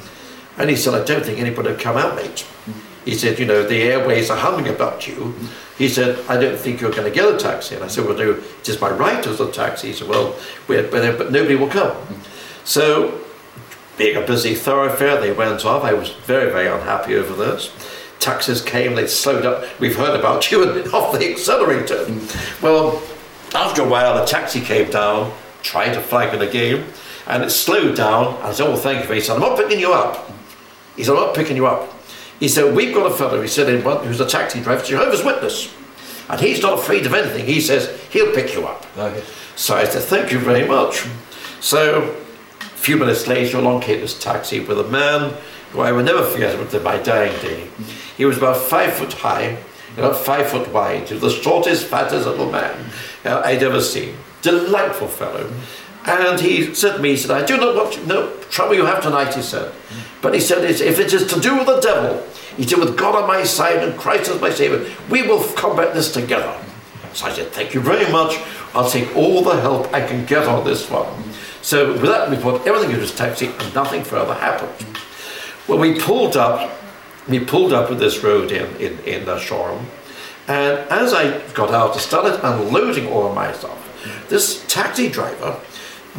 [0.57, 2.47] And he said, I don't think anybody will come out, mate.
[3.05, 5.35] He said, you know, the airways are humming about you.
[5.77, 7.75] He said, I don't think you're going to get a taxi.
[7.75, 9.89] And I said, well, no, it is my right as a taxi.
[9.89, 11.95] He said, well, but, but nobody will come.
[12.65, 13.24] So
[13.97, 15.85] being a busy thoroughfare, they went off.
[15.85, 17.73] I was very, very unhappy over this.
[18.19, 19.65] Taxis came, they slowed up.
[19.81, 22.07] We've heard about you and off the accelerator.
[22.63, 23.03] Well,
[23.55, 26.87] after a while, the taxi came down, tried to flag it again,
[27.27, 28.37] and it slowed down.
[28.43, 29.15] I said, Oh, thank you.
[29.15, 30.31] He said, I'm not picking you up.
[30.97, 31.93] He said, I'm not picking you up.
[32.41, 35.73] He said, We've got a fellow, he said, who's a taxi driver, Jehovah's Witness.
[36.29, 37.45] And he's not afraid of anything.
[37.47, 38.87] He says, He'll pick you up.
[38.97, 39.23] Okay.
[39.57, 41.07] So I said, Thank you very much.
[41.61, 42.24] So
[42.85, 45.35] few minutes later, along came this taxi with a man
[45.73, 47.67] who I will never forget until my dying day.
[48.15, 49.57] He was about five foot high,
[49.97, 51.09] about five foot wide.
[51.09, 52.91] He was the shortest, fattest little man
[53.25, 54.15] uh, I'd ever seen.
[54.43, 55.51] Delightful fellow.
[56.05, 59.03] And he said to me, he said, I do not want no trouble you have
[59.03, 59.73] tonight, he said.
[60.21, 62.23] But he said, if it is to do with the devil,
[62.59, 65.95] he said, with God on my side and Christ as my Savior, we will combat
[65.95, 66.55] this together.
[67.15, 68.39] So I said, thank you very much.
[68.75, 71.07] I'll take all the help I can get on this one.
[71.65, 74.99] So with that, we put everything into his taxi and nothing further happened.
[75.67, 76.71] Well, we pulled up,
[77.27, 79.87] we pulled up with this road in, in, in uh, Shoreham.
[80.47, 83.81] And as I got out, I started unloading all of my stuff.
[84.29, 85.59] This taxi driver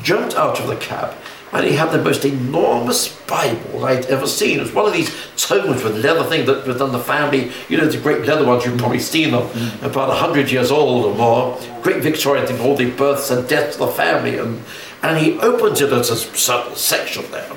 [0.02, 1.16] jumped out of the cab
[1.54, 4.58] and he had the most enormous Bible I'd ever seen.
[4.58, 7.86] It was one of these tomes with leather thing that was the family, you know,
[7.86, 9.48] the great leather ones you've probably seen them,
[9.84, 11.62] about 100 years old or more.
[11.84, 14.40] Great Victorian thing, all the births and deaths of the family.
[14.40, 14.64] And,
[15.02, 17.52] and he opens it as a certain section there.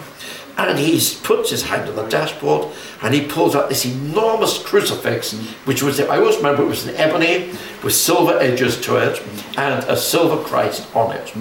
[0.57, 5.33] And he puts his hand on the dashboard and he pulls out this enormous crucifix,
[5.67, 7.51] which was, I always remember it was an ebony
[7.85, 9.23] with silver edges to it
[9.57, 11.33] and a silver Christ on it.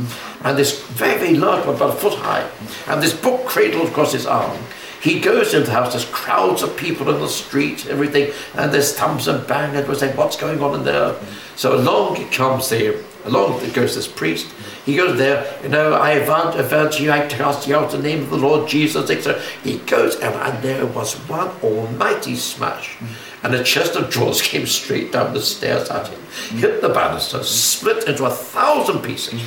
[0.44, 2.48] And this very, very large one, about a foot high,
[2.86, 4.56] and this book cradled across his arm.
[5.02, 8.94] He goes into the house, there's crowds of people in the street, everything, and there's
[8.94, 11.16] thumbs and bang, and we're saying, What's going on in there?
[11.56, 14.48] So along comes the along goes this priest.
[14.86, 18.24] He goes there, you know, I avouch you, I cast you out in the name
[18.24, 19.42] of the Lord Jesus, etc.
[19.64, 22.98] He goes, and, and there was one almighty smash.
[23.44, 26.20] And a chest of drawers came straight down the stairs at him,
[26.58, 29.42] hit the banister, split into a thousand pieces.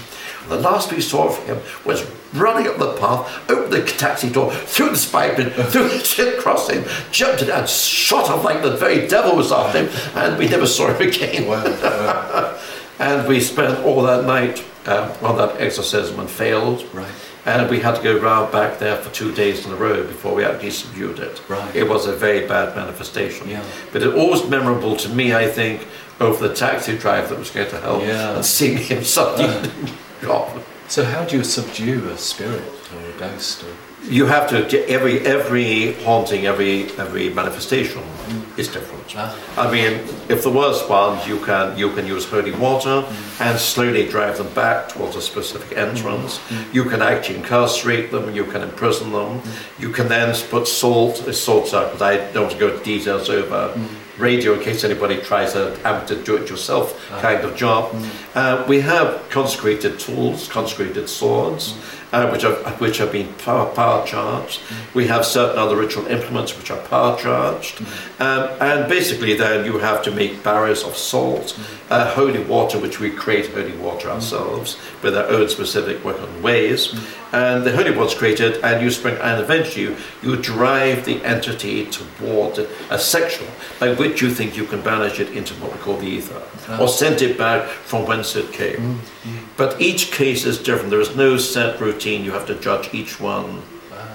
[0.48, 4.52] The last we saw of him was running up the path, opened the taxi door,
[4.52, 8.62] threw the spike in, threw the shit across him, jumped it and shot off like
[8.62, 11.46] the very devil was after him, and we never saw him again.
[11.46, 12.58] Wow.
[13.00, 16.84] And we spent all that night um, on that exorcism and failed.
[16.94, 17.10] Right.
[17.46, 20.34] And we had to go round back there for two days in a row before
[20.34, 21.42] we actually subdued it.
[21.48, 21.74] Right.
[21.74, 23.48] It was a very bad manifestation.
[23.48, 23.64] Yeah.
[23.92, 25.86] But it was memorable to me, I think,
[26.20, 28.36] over the taxi drive that was going to help yeah.
[28.36, 29.70] and seeing him suddenly
[30.20, 30.54] drop.
[30.88, 32.62] So how do you subdue a spirit
[32.94, 33.62] or a ghost?
[33.62, 33.74] Or
[34.08, 38.58] you have to every every haunting, every every manifestation mm.
[38.58, 39.14] is different.
[39.16, 39.36] Ah.
[39.58, 43.40] I mean, if the worst ones, you can you can use holy water mm.
[43.40, 46.38] and slowly drive them back towards a specific entrance.
[46.38, 46.74] Mm.
[46.74, 48.34] You can actually incarcerate them.
[48.34, 49.40] You can imprison them.
[49.40, 49.80] Mm.
[49.80, 51.16] You can then put salt.
[51.34, 53.76] Salt's out, but I don't want to go into details over
[54.18, 57.20] radio in case anybody tries a amateur do-it-yourself ah.
[57.20, 57.94] kind of job.
[58.34, 61.74] Uh, we have consecrated tools, consecrated swords
[62.12, 64.60] uh, which, are, which have been power, power charged.
[64.60, 64.94] Mm.
[64.94, 67.78] We have certain other ritual implements which are power charged.
[67.78, 68.20] Mm.
[68.20, 71.90] Um, and basically, then you have to make barriers of salt, mm.
[71.90, 74.14] uh, holy water, which we create holy water mm.
[74.14, 76.94] ourselves with our own specific work on ways.
[77.32, 81.86] And the holy is created, and you spring, and eventually you, you drive the entity
[81.86, 82.58] toward
[82.90, 83.46] a section
[83.78, 86.42] by which you think you can banish it into what we call the ether,
[86.80, 89.00] or send it back from whence it came.
[89.22, 89.38] Mm.
[89.56, 90.90] But each case is different.
[90.90, 92.24] There is no set routine.
[92.24, 93.62] You have to judge each one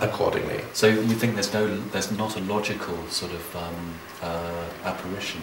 [0.01, 0.61] accordingly.
[0.73, 5.41] So you think there's no, there's not a logical sort of um, uh, apparition?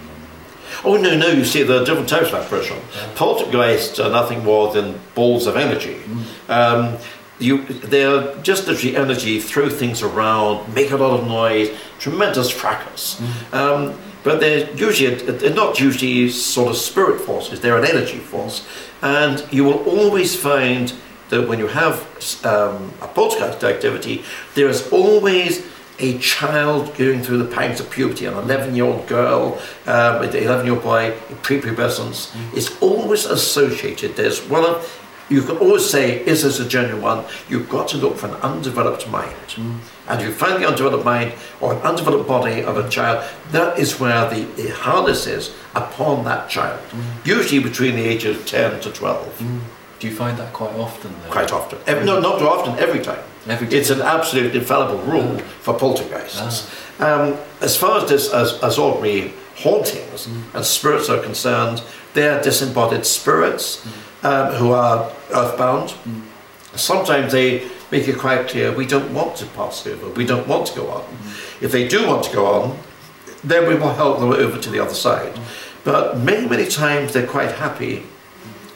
[0.85, 1.29] Oh no, no.
[1.29, 2.79] You see, there are different types of apparition.
[2.95, 3.09] Yeah.
[3.15, 5.95] Poltergeists are nothing more than balls of energy.
[5.95, 6.51] Mm.
[6.51, 6.99] Um,
[7.43, 13.21] you, they're just literally energy, throw things around, make a lot of noise, tremendous fracas.
[13.21, 13.55] Mm.
[13.55, 17.61] Um, but they're usually they're not usually sort of spirit forces.
[17.61, 18.67] They're an energy force,
[19.03, 20.93] and you will always find
[21.31, 22.07] that when you have
[22.45, 24.23] um, a poltergeist activity,
[24.55, 25.67] there is always
[25.99, 30.35] a child going through the pangs of puberty, an 11 year old girl, um, an
[30.37, 32.55] 11 year old boy prepubescence, mm.
[32.55, 34.15] is always associated.
[34.17, 35.02] There's one of
[35.33, 37.25] you can always say, is this a genuine one?
[37.49, 39.35] You've got to look for an undeveloped mind.
[39.49, 39.79] Mm.
[40.09, 43.79] And if you find the undeveloped mind or an undeveloped body of a child, that
[43.79, 47.27] is where the, the harness is upon that child, mm.
[47.27, 49.39] usually between the ages of 10 to 12.
[49.39, 49.61] Mm.
[50.01, 51.13] Do you find that quite often?
[51.23, 51.31] Though?
[51.31, 51.79] Quite often.
[51.87, 53.23] Every, no, not too often, every time.
[53.47, 53.77] Every time.
[53.77, 56.69] It's an absolute infallible rule for poltergeists.
[56.99, 57.29] Ah.
[57.29, 60.55] Um, as far as this, as, as ordinary hauntings mm.
[60.55, 61.83] and spirits are concerned,
[62.15, 63.87] they're disembodied spirits.
[64.23, 65.91] Um, who are earthbound.
[65.91, 66.23] Mm.
[66.77, 70.69] Sometimes they make it quite clear we don't want to pass over, we don't want
[70.69, 71.03] to go on.
[71.03, 71.63] Mm.
[71.63, 72.79] If they do want to go on,
[73.43, 75.35] then we will help them over to the other side.
[75.35, 75.43] Mm.
[75.83, 78.05] But many, many times they're quite happy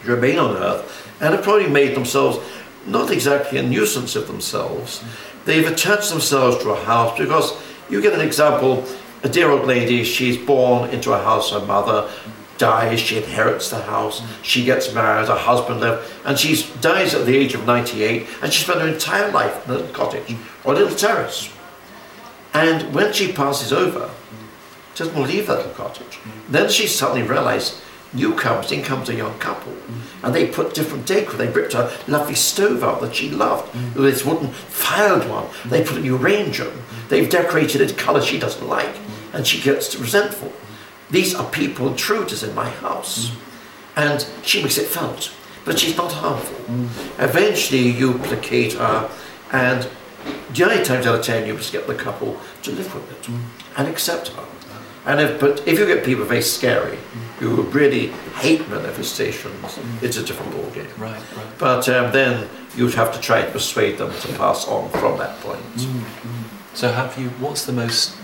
[0.03, 2.39] to remain on earth and have probably made themselves
[2.85, 5.05] not exactly a nuisance of themselves.
[5.45, 7.57] They've attached themselves to a house because
[7.89, 8.85] you get an example
[9.23, 12.09] a dear old lady, she's born into a house, her mother,
[12.59, 17.27] dies, she inherits the house, she gets married, her husband lives, and she dies at
[17.27, 20.75] the age of 98, and she spent her entire life in a little cottage or
[20.75, 21.53] a little terrace.
[22.55, 24.11] And when she passes over,
[24.95, 26.19] she doesn't leave that little cottage.
[26.49, 29.75] Then she suddenly realizes newcomers, in comes a young couple,
[30.23, 31.37] and they put different decor.
[31.37, 35.49] They ripped a lovely stove out that she loved, this wooden filed one.
[35.67, 36.73] They put a new range on.
[37.09, 38.97] They've decorated it colour she doesn't like,
[39.33, 40.53] and she gets resentful.
[41.11, 43.33] These are people, intruders in my house,
[43.95, 45.33] and she makes it felt,
[45.65, 46.57] but she's not harmful.
[46.67, 46.89] Mm.
[47.23, 49.09] Eventually, you placate her,
[49.53, 49.89] and
[50.59, 53.41] nine times out of ten, you must get the couple to live with it mm.
[53.77, 54.45] and accept her.
[55.07, 57.21] And if, but if you get people very scary, mm.
[57.39, 58.09] who really
[58.41, 60.99] hate manifestations, it's a different ballgame.
[60.99, 61.47] Right, right.
[61.59, 65.39] But um, then you'd have to try and persuade them to pass on from that
[65.41, 65.87] point.
[66.75, 67.29] So have you?
[67.39, 68.17] What's the most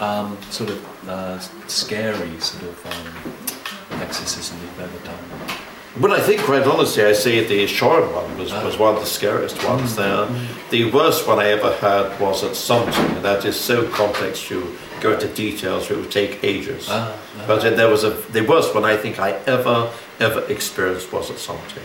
[0.00, 5.56] um, sort of uh, scary sort of um, exorcism you've ever done?
[6.00, 9.06] But I think, quite honestly, I say the Shoreham one was, was one of the
[9.06, 10.28] scariest ones there.
[10.70, 15.14] The worst one I ever had was at Something, that is so complex to go
[15.14, 16.86] into details, it would take ages.
[16.88, 17.44] Ah, ah.
[17.46, 21.38] But there was a the worst one I think I ever ever experienced was at
[21.38, 21.82] Something,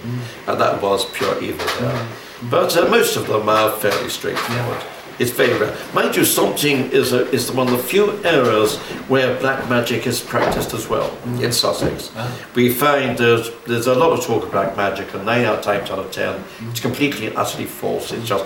[0.48, 2.08] and that was pure evil there.
[2.44, 4.84] But uh, most of them are fairly straightforward.
[5.20, 5.76] It's very rare.
[5.94, 10.20] Mind you, Something is, a, is one of the few areas where black magic is
[10.20, 11.54] practiced as well in mm.
[11.54, 12.12] Sussex.
[12.16, 12.48] Ah.
[12.56, 15.64] We find there's, there's a lot of talk of black magic, and nine out of
[15.64, 16.72] times out of ten, mm.
[16.72, 18.12] it's completely and utterly false.
[18.12, 18.46] It's just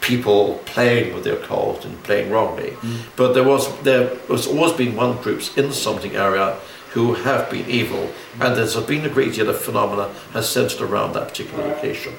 [0.00, 2.70] people playing with the occult and playing wrongly.
[2.70, 3.00] Mm.
[3.16, 6.56] But there was there has always been one groups in the something area
[6.92, 11.12] who have been evil, and there's been a great deal of phenomena has centered around
[11.12, 12.14] that particular location.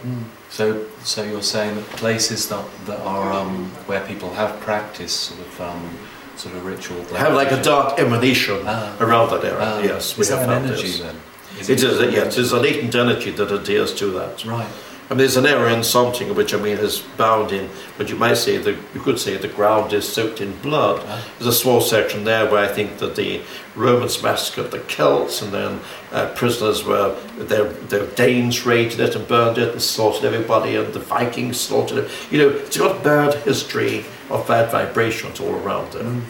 [0.50, 5.40] So, so you're saying that places that, that are um, where people have practiced sort
[5.42, 5.90] of um,
[6.36, 7.04] sort of ritual.
[7.16, 8.96] Have like a dark emanation Ah.
[9.00, 9.58] around that area.
[9.60, 11.00] Ah, yes, is that an found energy this.
[11.00, 11.16] then?
[11.60, 14.46] It is, a, yes, it's a latent energy that adheres to that.
[14.46, 14.68] Right.
[15.10, 18.36] And there's an area in something which I mean is bound in, but you might
[18.36, 21.02] say that you could say the ground is soaked in blood.
[21.38, 23.42] There's a small section there where I think that the
[23.76, 25.80] Romans massacred the Celts, and then
[26.12, 30.94] uh, prisoners were the the Danes raided it and burned it and slaughtered everybody, and
[30.94, 32.12] the Vikings slaughtered it.
[32.30, 36.22] You know, it's got bad history of bad vibrations all around there.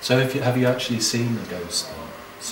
[0.00, 1.90] So have you, have you actually seen the ghost?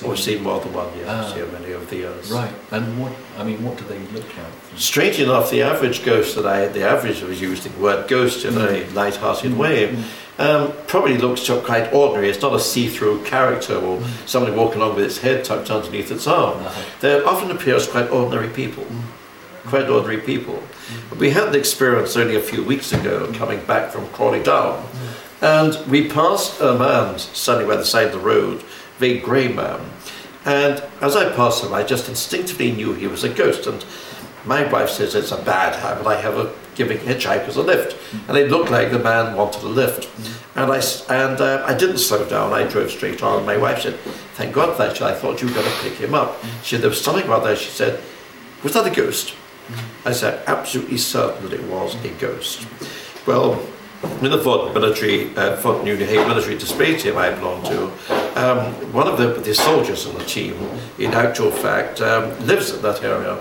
[0.05, 1.35] Or seen more than one, Ah.
[1.37, 2.31] yeah, many of the others.
[2.31, 2.53] Right.
[2.73, 3.13] And what?
[3.39, 4.53] I mean, what do they look like?
[4.77, 8.55] Strange enough, the average ghost that I, the average was using the word ghost in
[8.55, 8.95] a mm.
[8.95, 9.57] light-hearted mm.
[9.57, 10.41] way, mm.
[10.41, 12.29] um, probably looks quite ordinary.
[12.29, 16.27] It's not a see-through character or somebody walking along with its head tucked underneath its
[16.27, 16.59] arm.
[16.59, 16.83] Uh-huh.
[17.01, 18.85] They often appear as quite ordinary people,
[19.67, 20.63] quite ordinary people.
[21.17, 24.85] We had the experience only a few weeks ago coming back from Crawley Down,
[25.41, 28.65] and we passed a man standing by the side of the road,
[28.99, 29.81] very grey man.
[30.45, 33.67] And as I passed him, I just instinctively knew he was a ghost.
[33.67, 33.85] And
[34.45, 36.07] my wife says it's a bad habit.
[36.07, 37.97] I have of giving hitchhikers a lift,
[38.29, 40.09] and it looked like the man wanted a lift.
[40.55, 40.81] And I,
[41.13, 42.53] and uh, I didn't slow down.
[42.53, 43.45] I drove straight on.
[43.45, 43.99] My wife said,
[44.35, 46.37] "Thank God that." I thought you were going to pick him up.
[46.63, 47.59] She said there was something about that.
[47.59, 48.01] She said,
[48.63, 49.35] "Was that a ghost?"
[50.05, 52.67] I said, "Absolutely certain that it was a ghost."
[53.27, 53.61] Well,
[54.21, 57.85] in the Fort military, uh, Fort Newhaven military display team I belong to,
[58.37, 60.55] um, one of the, the soldiers in the team,
[60.99, 63.39] in actual fact, um, lives in that area.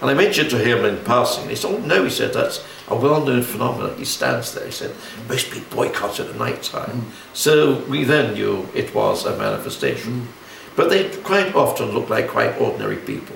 [0.00, 2.64] And I mentioned to him in passing, and he said, oh no, he said, that's
[2.86, 3.96] a well-known phenomenon.
[3.98, 4.94] He stands there, he said,
[5.28, 7.06] most people boycott it at night time.
[7.34, 10.28] So we then knew it was a manifestation.
[10.76, 13.34] But they quite often look like quite ordinary people.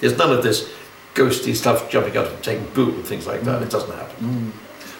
[0.00, 0.68] There's none of this
[1.14, 3.62] ghosty stuff jumping out and taking boot and things like that.
[3.62, 4.52] It doesn't happen.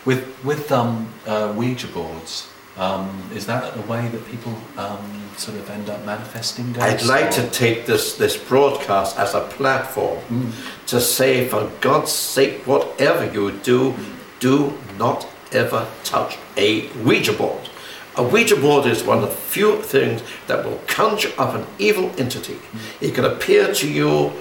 [0.04, 5.58] With with um, uh, Ouija boards, um, is that a way that people um, sort
[5.58, 7.02] of end up manifesting ghosts?
[7.04, 10.52] I'd like or- to take this, this broadcast as a platform
[10.86, 13.94] to say, for God's sake, whatever you do,
[14.40, 17.68] do not ever touch a Ouija board.
[18.16, 22.10] A Ouija board is one of the few things that will conjure up an evil
[22.18, 22.58] entity.
[23.00, 24.32] It can appear to you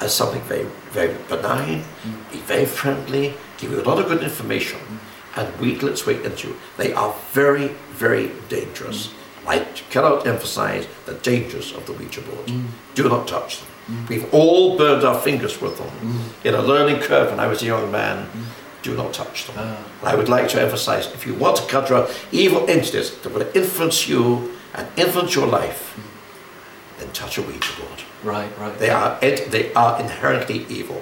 [0.00, 1.84] as something very, very benign,
[2.32, 4.78] be very friendly, give you a lot of good information,
[5.36, 6.56] and wheedle its way into you.
[6.76, 9.08] They are very, very dangerous.
[9.08, 9.12] Mm.
[9.46, 9.58] I
[9.90, 12.46] cannot emphasize the dangers of the Ouija board.
[12.46, 12.66] Mm.
[12.94, 13.68] Do not touch them.
[13.88, 14.08] Mm.
[14.08, 16.20] We've all burned our fingers with them.
[16.44, 18.28] In a learning curve when I was a young man,
[18.82, 19.56] do not touch them.
[19.58, 19.84] Ah.
[20.02, 24.08] I would like to emphasize if you want to conjure evil entities that will influence
[24.08, 25.98] you and influence your life,
[26.98, 28.02] then touch a Ouija board.
[28.22, 28.78] Right, right.
[28.78, 31.00] They are, they are inherently evil.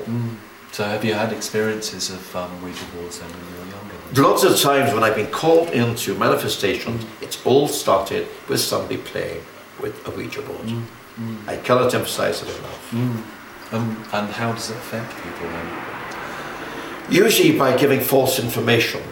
[0.72, 4.22] So have you had experiences of um, Ouija boards then when you were younger?
[4.22, 7.22] Lots of times when I've been called into manifestations, mm.
[7.22, 9.42] it's all started with somebody playing
[9.82, 10.66] with a Ouija board.
[10.66, 10.84] Mm.
[11.20, 11.46] Mm.
[11.48, 12.94] I cannot emphasize it enough.
[13.72, 15.84] Um, and how does it affect people then?
[17.10, 19.02] Usually by giving false information.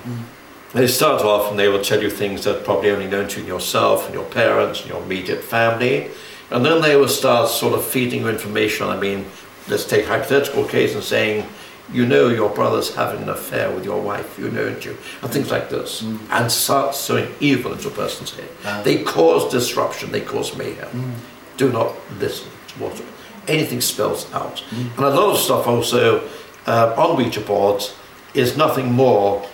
[0.73, 3.43] They start off and they will tell you things that are probably only known to
[3.43, 6.11] yourself and your parents and your immediate family.
[6.51, 8.87] And then they will start sort of feeding you information.
[8.87, 9.27] I mean,
[9.69, 11.47] let's take hypothetical case and saying,
[11.93, 15.31] you know your brother's having an affair with your wife, you know it, you, and
[15.31, 16.19] things like this, mm.
[16.31, 18.49] and start sowing evil into a person's head.
[18.65, 18.83] Ah.
[18.85, 20.89] They cause disruption, they cause mayhem.
[20.89, 21.15] Mm.
[21.57, 23.03] Do not listen to what
[23.49, 24.65] anything spells out.
[24.71, 24.97] Mm.
[24.97, 26.29] And a lot of stuff also
[26.67, 27.95] uh, on Ouija boards
[28.35, 29.47] is nothing more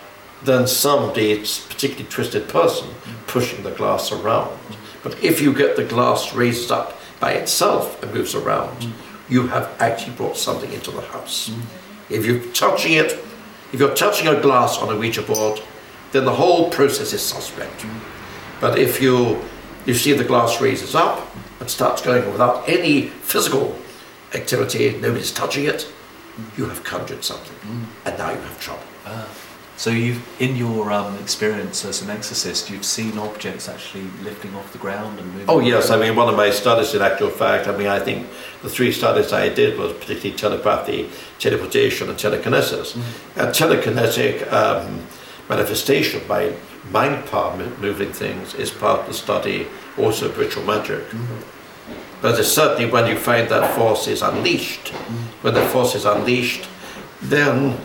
[0.43, 2.89] than somebody, particularly twisted person,
[3.27, 4.57] pushing the glass around.
[5.03, 8.93] But if you get the glass raised up by itself and moves around,
[9.29, 11.51] you have actually brought something into the house.
[12.09, 13.13] If you're touching it,
[13.73, 15.61] if you're touching a glass on a Ouija board,
[16.13, 17.85] then the whole process is suspect.
[18.61, 19.43] But if you
[19.87, 21.27] you see the glass raises up
[21.61, 23.77] and starts going without any physical
[24.35, 25.89] activity, nobody's touching it,
[26.57, 28.83] you have conjured something, and now you have trouble.
[29.05, 29.29] Ah.
[29.77, 34.73] So you, in your um, experience as an exorcist, you've seen objects actually lifting off
[34.73, 35.51] the ground and moving.
[35.51, 38.27] Oh yes, I mean one of my studies in actual fact, I mean I think
[38.63, 42.95] the three studies I did was particularly telepathy, teleportation and telekinesis.
[43.37, 45.07] And telekinetic um,
[45.49, 46.55] manifestation by
[46.91, 49.67] mind power moving things is part of the study
[49.99, 51.05] also of ritual magic.
[52.23, 54.89] But it's certainly when you find that force is unleashed,
[55.43, 56.67] when the force is unleashed,
[57.21, 57.79] then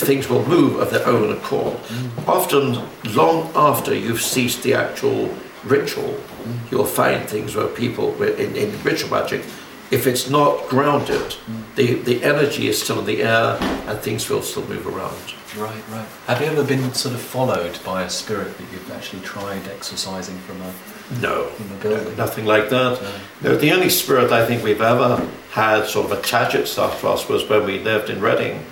[0.00, 1.76] things will move of their own accord.
[1.76, 2.28] Mm.
[2.28, 5.34] Often, long after you've ceased the actual
[5.64, 6.70] ritual, mm.
[6.70, 9.42] you'll find things where people, in, in ritual magic,
[9.90, 11.74] if it's not grounded, mm.
[11.74, 15.34] the, the energy is still in the air and things will still move around.
[15.56, 16.06] Right, right.
[16.28, 20.38] Have you ever been sort of followed by a spirit that you've actually tried exorcising
[20.38, 20.72] from a
[21.20, 22.16] No, from a building?
[22.16, 23.02] nothing like that.
[23.42, 23.50] No.
[23.50, 27.28] No, the only spirit I think we've ever had sort of attach itself to us
[27.28, 28.64] was when we lived in Reading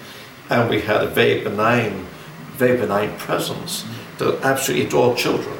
[0.50, 2.06] and we had a very benign,
[2.56, 3.84] very benign presence
[4.18, 5.56] that absolutely adored children.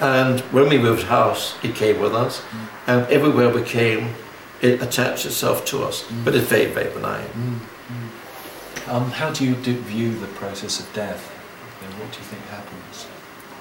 [0.00, 2.42] And when we moved house, it came with us,
[2.86, 4.14] and everywhere we came,
[4.60, 6.04] it attached itself to us.
[6.24, 7.26] But it's very, very benign.
[8.88, 11.30] Um, how do you do, view the process of death?
[11.82, 13.06] Know, what do you think happens?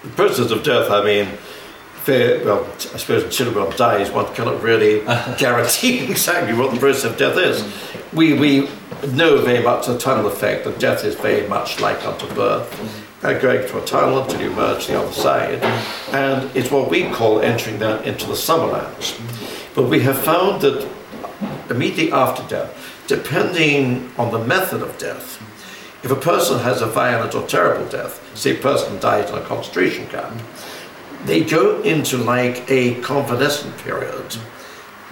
[0.04, 1.28] The process of death, I mean,
[2.02, 5.00] fair, well, I suppose until one dies, one cannot really
[5.38, 7.62] guarantee exactly what the process of death is.
[7.62, 8.14] Mm.
[8.14, 8.70] We, we
[9.14, 12.70] know very much the tunnel effect, that death is very much like unto birth.
[12.72, 13.08] Mm.
[13.24, 15.62] Uh, going through a tunnel until you emerge the other side.
[15.62, 16.14] Mm.
[16.14, 19.16] And it's what we call entering that into the summerlands.
[19.76, 20.90] But we have found that
[21.70, 25.40] immediately after death, depending on the method of death,
[26.04, 29.42] if a person has a violent or terrible death, say a person died in a
[29.42, 30.42] concentration camp,
[31.26, 34.38] they go into like a convalescent period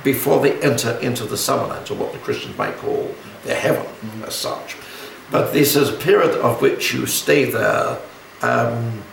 [0.03, 4.23] before they enter into the summerlands, or what the Christians might call their heaven mm-hmm.
[4.23, 4.77] as such.
[5.31, 7.99] But this is a period of which you stay there
[8.41, 9.03] um,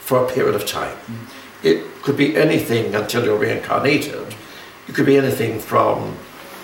[0.00, 0.96] for a period of time.
[0.96, 1.66] Mm-hmm.
[1.66, 4.34] It could be anything until you're reincarnated.
[4.86, 6.16] It could be anything from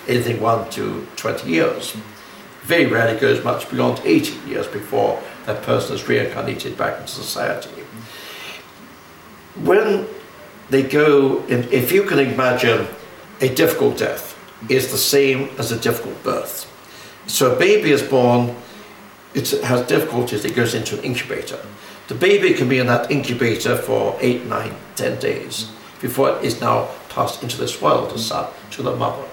[0.07, 1.93] anything one to 20 years.
[1.93, 2.09] Mm-hmm.
[2.67, 7.82] Very rarely goes much beyond 80 years before that person is reincarnated back into society.
[9.55, 10.07] When
[10.71, 12.87] they go, if you can imagine
[13.41, 14.39] a difficult death
[14.71, 16.69] is the same as a difficult birth.
[17.27, 18.55] So a baby is born,
[19.35, 21.59] it has difficulties, it goes into an incubator.
[22.09, 26.61] The baby can be in that incubator for eight, nine, ten days before it is
[26.61, 29.25] now passed into this world as such to the mother.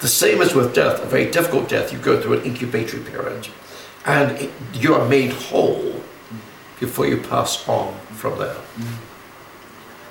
[0.00, 3.48] The same as with death, a very difficult death, you go through an incubatory period
[4.04, 6.00] and it, you are made whole
[6.78, 8.56] before you pass on from there.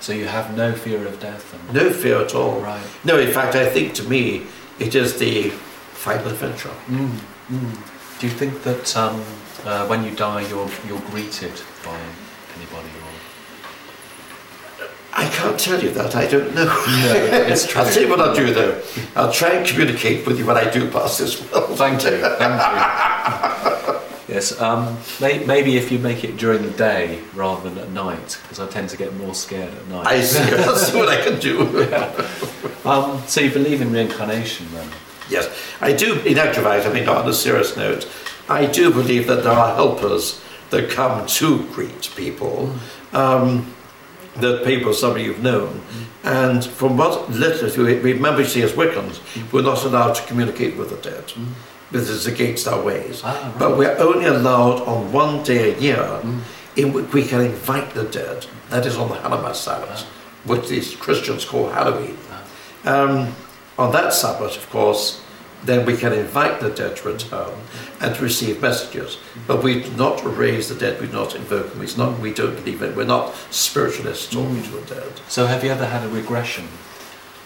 [0.05, 1.51] So you have no fear of death.
[1.51, 2.59] And, No fear at all.
[2.59, 2.85] Right.
[3.03, 4.45] No, in fact, I think to me
[4.77, 6.69] it is the final adventure.
[6.85, 7.09] Mm,
[7.49, 8.19] mm.
[8.19, 9.19] Do you think that um,
[9.65, 11.53] uh, when you die, you're you're greeted
[11.83, 11.99] by
[12.55, 12.91] anybody?
[13.01, 13.13] Or
[15.13, 16.65] I can't tell you that, I don't know.
[16.65, 17.13] no,
[17.49, 17.81] it's true.
[17.81, 18.79] I'll tell you what I'll do though.
[19.15, 21.79] I'll try and communicate with you when I do pass this world.
[21.79, 22.21] Thank you.
[22.21, 23.81] Thank you.
[24.35, 24.61] yes.
[24.61, 28.59] Um, may, maybe if you make it during the day rather than at night, because
[28.59, 30.05] I tend to get more scared at night.
[30.05, 31.87] I see, I'll see what I can do.
[32.85, 34.87] Um, so you believe in reincarnation then?
[35.27, 35.49] Yes,
[35.81, 38.07] I do, in actual fact, I mean, not on a serious note,
[38.47, 42.75] I do believe that there are helpers that come to greet people,
[43.11, 43.73] um,
[44.35, 45.81] that people, somebody you've known.
[46.23, 49.19] And from what literature, we remember, you see, as Wiccans,
[49.51, 51.33] we're not allowed to communicate with the dead.
[51.91, 53.21] This is against our ways.
[53.23, 53.59] Ah, right.
[53.59, 56.21] But we're only allowed on one day a year
[56.75, 58.45] in which we can invite the dead.
[58.69, 60.01] That is on the Hanukkah Sabbath,
[60.45, 62.17] which these Christians call Halloween.
[62.83, 63.35] Um,
[63.77, 65.21] on that Sabbath, of course,
[65.63, 67.53] then we can invite the dead to return
[67.99, 69.17] and to receive messages.
[69.47, 71.81] But we do not raise the dead, we do not invoke them.
[71.81, 72.95] It's not, we don't believe it.
[72.95, 75.11] We're not spiritualists talking to the dead.
[75.27, 76.67] So have you ever had a regression?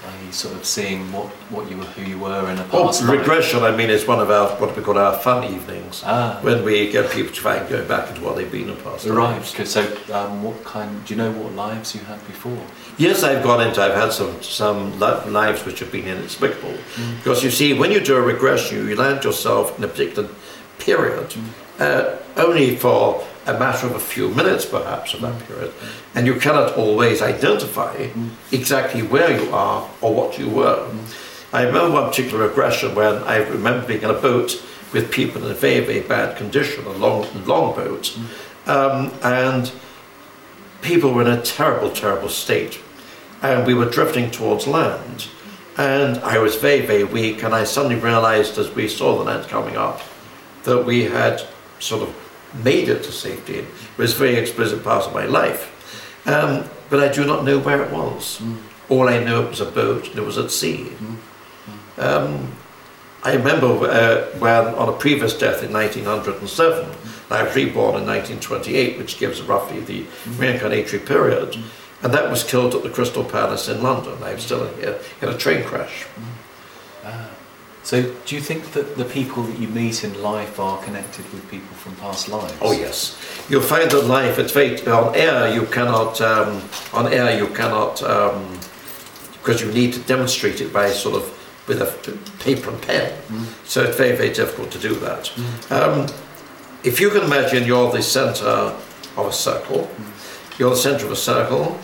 [0.09, 3.03] Are you sort of seeing what, what you were, who you were in a past
[3.03, 3.19] life?
[3.19, 6.01] regression, I mean, is one of our, what we call our fun evenings.
[6.03, 6.39] Ah.
[6.41, 8.83] When we get people to try and go back into what they've been in the
[8.83, 9.43] past Right.
[9.45, 9.81] So,
[10.11, 11.05] um, what kind?
[11.05, 12.57] Do you know what lives you had before?
[12.97, 16.75] Yes, I've gone into, I've had some, some lives which have been inexplicable.
[17.17, 20.27] Because you see, when you do a regression, you land yourself in a particular
[20.79, 21.33] period,
[21.79, 23.25] uh, only for
[23.55, 25.73] a matter of a few minutes perhaps of that period,
[26.15, 28.09] and you cannot always identify
[28.51, 30.89] exactly where you are or what you were.
[31.51, 34.61] I remember one particular regression when I remember being in a boat
[34.93, 38.17] with people in a very, very bad condition, a long, long boat,
[38.67, 39.71] um, and
[40.81, 42.79] people were in a terrible, terrible state.
[43.41, 45.27] And we were drifting towards land.
[45.77, 47.43] And I was very, very weak.
[47.43, 50.01] And I suddenly realized as we saw the land coming up
[50.63, 51.41] that we had
[51.79, 52.28] sort of
[52.63, 53.59] made it to safety.
[53.59, 55.75] It was a very explicit part of my life.
[56.25, 58.41] Um, but I do not know where it was.
[58.89, 60.91] All I know it was a boat and it was at sea.
[61.97, 62.51] Um,
[63.23, 66.89] I remember uh, when, on a previous death in 1907,
[67.29, 70.03] I was reborn in 1928, which gives roughly the
[70.37, 71.57] reincarnatory period,
[72.01, 74.17] and that was killed at the Crystal Palace in London.
[74.23, 76.05] I'm still in a train crash.
[77.89, 81.49] So, do you think that the people that you meet in life are connected with
[81.49, 82.53] people from past lives?
[82.61, 83.17] Oh yes,
[83.49, 84.37] you'll find that life.
[84.37, 85.51] It's very on air.
[85.51, 86.61] You cannot um,
[86.93, 87.35] on air.
[87.35, 87.95] You cannot
[89.33, 91.23] because you need to demonstrate it by sort of
[91.67, 91.87] with a
[92.43, 93.11] paper and pen.
[93.63, 95.31] So it's very very difficult to do that.
[95.71, 96.05] Um,
[96.83, 98.75] if you can imagine, you're the centre
[99.17, 99.89] of a circle.
[100.59, 101.79] You're the centre of a circle,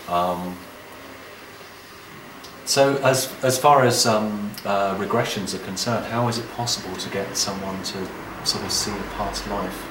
[0.09, 0.57] Um,
[2.71, 7.11] so, as, as far as um, uh, regressions are concerned, how is it possible to
[7.11, 8.07] get someone to
[8.45, 9.87] sort of see a past life?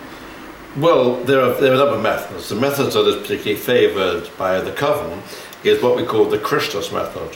[0.77, 2.47] Well, there are, there are a number of methods.
[2.47, 5.21] The method that is particularly favoured by the coven
[5.61, 7.35] is what we call the Christos method,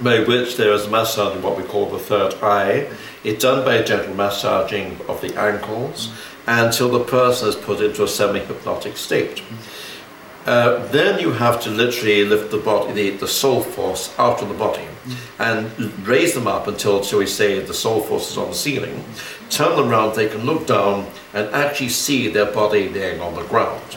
[0.00, 2.90] by which there is a massage in what we call the third eye.
[3.22, 6.10] It's done by a gentle massaging of the ankles
[6.46, 9.42] until the person is put into a semi-hypnotic state.
[10.46, 14.48] Uh, then you have to literally lift the body, the, the soul force out of
[14.48, 14.86] the body,
[15.38, 15.70] and
[16.06, 19.02] raise them up until, shall we say, the soul force is on the ceiling.
[19.48, 23.44] Turn them around, they can look down and actually see their body laying on the
[23.44, 23.96] ground.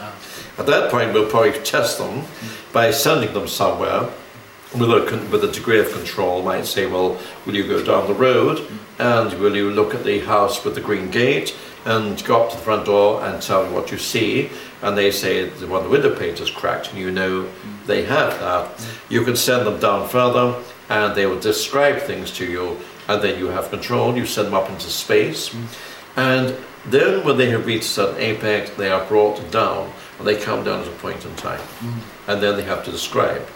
[0.57, 2.23] At that point, we'll probably test them
[2.71, 4.09] by sending them somewhere
[4.77, 6.41] with a, with a degree of control.
[6.43, 8.65] Might say, well, will you go down the road
[8.99, 11.55] and will you look at the house with the green gate
[11.87, 14.49] and go up to the front door and tell me what you see?
[14.81, 17.49] And they say the one the window pane is cracked, and you know
[17.85, 18.87] they have that.
[19.09, 22.77] You can send them down further, and they will describe things to you,
[23.07, 24.15] and then you have control.
[24.15, 25.55] You send them up into space,
[26.15, 30.35] and then when they have reached a certain apex, they are brought down, and they
[30.35, 31.61] come down at a point in time,
[32.27, 33.47] and then they have to describe.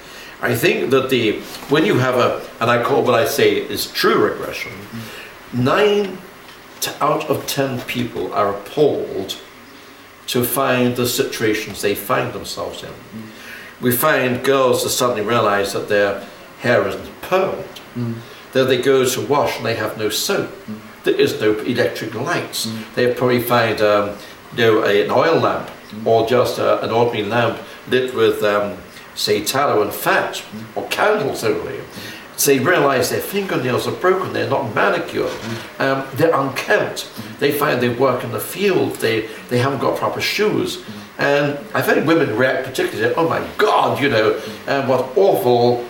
[0.41, 3.91] I think that the when you have a, and I call what I say is
[3.91, 4.71] true regression,
[5.53, 6.17] nine
[6.99, 9.37] out of ten people are appalled
[10.27, 12.93] to find the situations they find themselves in.
[13.81, 16.23] We find girls that suddenly realize that their
[16.59, 17.65] hair isn't permed,
[18.53, 20.51] that they go to wash and they have no soap,
[21.03, 22.71] there is no electric lights.
[22.95, 24.15] They probably find um,
[24.57, 25.69] a, an oil lamp
[26.05, 28.77] or just uh, an ordinary lamp lit with, um,
[29.15, 30.43] say, tallow and fat
[30.75, 31.79] or candles only.
[32.45, 35.81] They realize their fingernails are broken, they're not manicured, mm-hmm.
[35.81, 37.05] um, they're unkempt.
[37.05, 37.39] Mm-hmm.
[37.39, 40.77] They find they work in the field, they, they haven't got proper shoes.
[40.77, 41.21] Mm-hmm.
[41.21, 45.85] And I think women react particularly, oh my God, you know, and what awful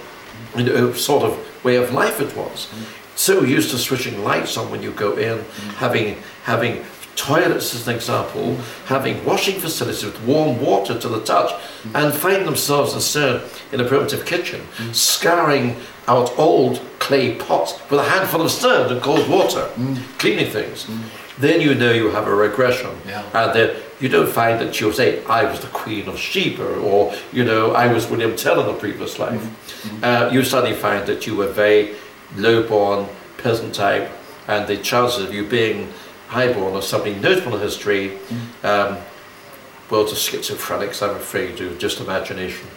[0.57, 2.69] you know, sort of way of life it was.
[3.15, 5.43] So used to switching lights on when you go in,
[5.77, 6.83] having having
[7.15, 8.55] toilets as an example,
[8.85, 11.51] having washing facilities with warm water to the touch,
[11.93, 13.41] and find themselves instead
[13.71, 14.61] in a primitive kitchen,
[14.93, 15.75] scouring
[16.07, 19.69] out old clay pots with a handful of sand and cold water,
[20.17, 20.87] cleaning things.
[21.37, 22.91] Then you know you have a regression.
[23.07, 23.23] Yeah.
[23.33, 27.13] And then you don't find that you'll say, I was the Queen of Sheba, or,
[27.31, 29.41] you know, I was William Tell in the previous life.
[30.03, 31.95] Uh, you suddenly find that you were very
[32.35, 33.07] low-born,
[33.37, 34.09] peasant type,
[34.47, 35.91] and the chances of you being
[36.31, 38.17] highborn or something notable in history,
[38.63, 38.97] um,
[39.89, 42.67] well, to schizophrenics, I'm afraid, do just imagination.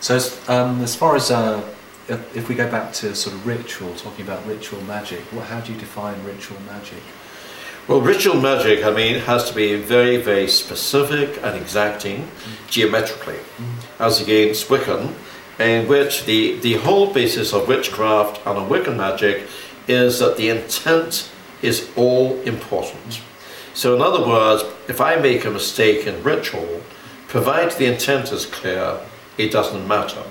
[0.00, 1.60] So, as, um, as far as uh,
[2.06, 5.60] if, if we go back to sort of ritual, talking about ritual magic, what, how
[5.60, 7.02] do you define ritual magic?
[7.88, 12.28] Well, ritual magic, I mean, has to be very, very specific and exacting
[12.68, 13.38] geometrically,
[13.98, 15.14] as against Wiccan,
[15.58, 19.48] in which the, the whole basis of witchcraft and of Wiccan magic
[19.88, 21.30] is that the intent
[21.62, 23.20] is all important.
[23.74, 26.82] So, in other words, if I make a mistake in ritual,
[27.28, 28.98] provided the intent is clear,
[29.36, 30.22] it doesn't matter.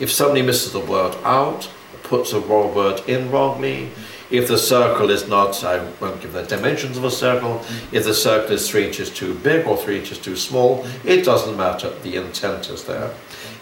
[0.00, 1.70] If somebody misses a word out,
[2.02, 3.90] puts a wrong word in wrongly,
[4.30, 7.62] if the circle is not, I won't give the dimensions of a circle,
[7.92, 11.56] if the circle is three inches too big or three inches too small, it doesn't
[11.56, 13.14] matter, the intent is there.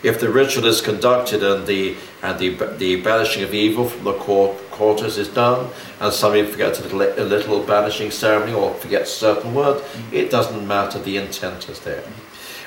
[0.06, 4.12] If the ritual is conducted and the and the, the banishing of evil from the
[4.12, 5.68] court, quarters is done,
[6.00, 10.14] and somebody forgets a little, a little banishing ceremony or forgets a certain word, mm-hmm.
[10.14, 12.04] it doesn't matter, the intent is there.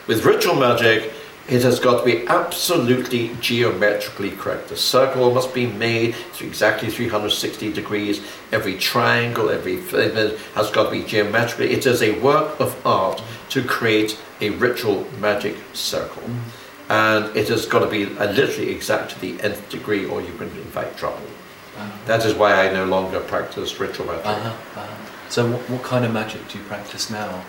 [0.06, 1.14] With ritual magic,
[1.48, 4.68] it has got to be absolutely geometrically correct.
[4.68, 8.22] The circle must be made to exactly 360 degrees.
[8.52, 9.78] Every triangle, every
[10.56, 11.72] has got to be geometrically.
[11.72, 16.24] It is a work of art to create a ritual magic circle.
[16.24, 16.69] Mm-hmm.
[16.90, 20.34] And it has got to be uh, literally exact to the nth degree, or you
[20.34, 21.22] can invite trouble.
[22.08, 24.26] That is why I no longer practice ritual magic.
[24.26, 24.50] Uh-huh,
[24.82, 25.30] uh-huh.
[25.30, 27.44] So, what, what kind of magic do you practice now?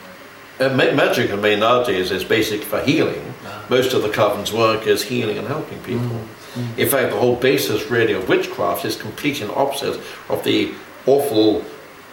[0.60, 3.34] Uh, ma- magic, I mean, nowadays is basic for healing.
[3.46, 3.64] Ah.
[3.70, 6.20] Most of the coven's work is healing and helping people.
[6.76, 10.74] In fact, the whole basis really of witchcraft is complete the opposite of the
[11.06, 11.64] awful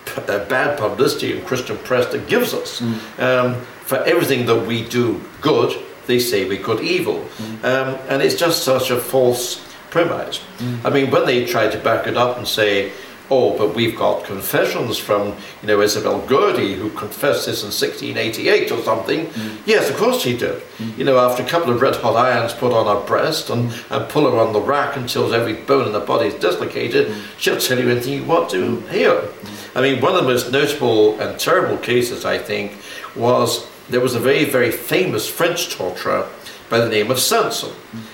[0.05, 2.81] p- uh, bad publicity in Christian press that gives us.
[3.19, 5.75] Um, for everything that we do good,
[6.07, 7.25] they say we could evil.
[7.37, 7.63] Mm.
[7.63, 10.41] Um, and it's just such a false premise.
[10.57, 10.85] Mm.
[10.85, 12.91] I mean, when they try to back it up and say,
[13.29, 18.71] oh, but we've got confessions from, you know, Isobel Gowdie, who confessed this in 1688
[18.71, 19.25] or something.
[19.25, 19.57] Mm.
[19.65, 20.61] Yes, of course she did.
[20.97, 24.09] You know, after a couple of red hot irons put on her breast and, and
[24.09, 27.79] pull her on the rack until every bone in the body is dislocated, she'll tell
[27.79, 29.29] you anything you want to hear.
[29.75, 32.77] I mean, one of the most notable and terrible cases, I think,
[33.15, 36.27] was there was a very, very famous French torturer
[36.69, 37.73] by the name of Sanson,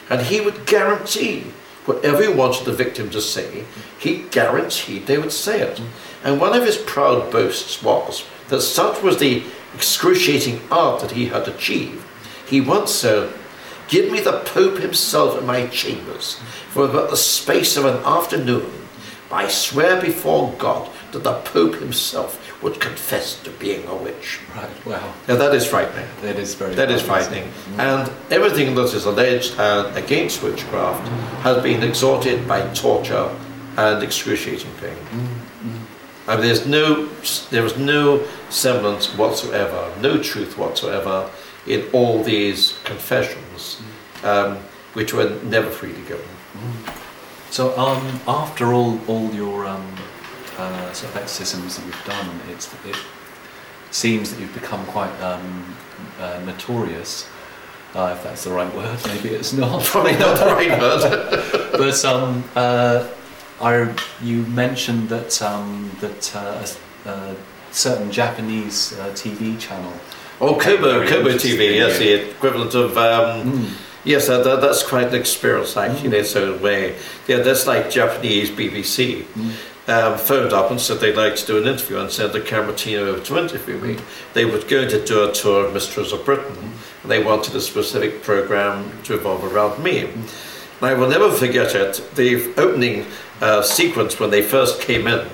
[0.09, 1.45] and he would guarantee
[1.85, 3.65] whatever he wanted the victim to say,
[3.99, 5.81] he guaranteed they would say it.
[6.23, 9.43] And one of his proud boasts was that such was the
[9.73, 12.03] excruciating art that he had achieved.
[12.47, 13.33] He once said,
[13.89, 16.35] Give me the Pope himself in my chambers
[16.69, 18.71] for about the space of an afternoon.
[19.31, 24.39] I swear before God that the Pope himself would confess to being a witch.
[24.55, 25.13] Right, wow.
[25.27, 26.07] Now that is frightening.
[26.21, 27.51] That is very That is frightening.
[27.51, 27.79] frightening.
[27.79, 31.07] And everything that is alleged and against witchcraft
[31.43, 33.29] has been exalted by torture
[33.77, 34.97] and excruciating pain.
[36.27, 37.07] I mean, there's no,
[37.49, 41.29] there is no semblance whatsoever, no truth whatsoever
[41.67, 43.81] in all these confessions,
[44.23, 44.57] um,
[44.93, 46.25] which were never freely given.
[47.51, 49.85] So, um, after all, all your um,
[50.57, 52.97] uh, sort of exorcisms that you've done, it's, it
[53.91, 55.75] seems that you've become quite um,
[56.19, 57.29] uh, notorious.
[57.95, 59.83] Uh, if that's the right word, maybe it's not.
[59.85, 61.71] Probably not the right word.
[61.73, 63.07] but um, uh,
[63.61, 66.65] I, you mentioned that um, that uh,
[67.05, 67.35] a, a
[67.71, 69.93] certain Japanese uh, TV channel.
[70.41, 72.97] Oh, Kobo, Kobo TV, yes, the equivalent of.
[72.97, 73.75] Um,
[74.05, 76.97] Yes, that, that, that's quite an experience, actually, in its own way.
[77.27, 79.25] Yeah, that's like Japanese BBC.
[79.85, 82.73] Um, phoned up and said they'd like to do an interview and sent a camera
[82.73, 83.97] team over to interview me.
[84.33, 86.55] They were going to do a tour of Mistress of Britain
[87.01, 90.05] and they wanted a specific program to revolve around me.
[90.05, 90.23] And
[90.81, 92.01] I will never forget it.
[92.15, 93.05] The opening
[93.41, 95.27] uh, sequence when they first came in,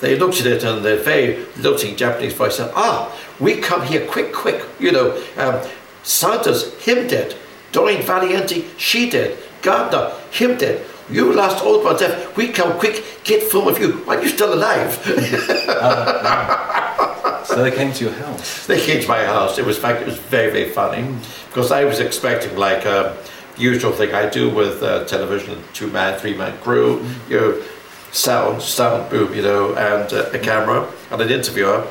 [0.00, 4.06] they looked at it and their very lilting Japanese voice said, Ah, we come here
[4.06, 4.64] quick, quick.
[4.78, 5.60] You know, um,
[6.04, 7.36] Sanders, him dead.
[7.72, 9.36] Doreen Valiente, she dead.
[9.62, 10.84] Gardner, him dead.
[11.10, 12.36] You lost old one death.
[12.36, 13.92] We come quick, get film of you.
[14.04, 14.92] Why are you still alive?
[17.48, 18.66] So they came to your house.
[18.66, 19.58] they came to my house.
[19.58, 21.16] It was, fact, it was very, very funny
[21.48, 23.16] because I was expecting like a
[23.56, 27.62] usual thing I do with uh, television, two man, three man crew, you know,
[28.12, 31.86] sound, sound, boom, you know, and uh, a camera and an interviewer.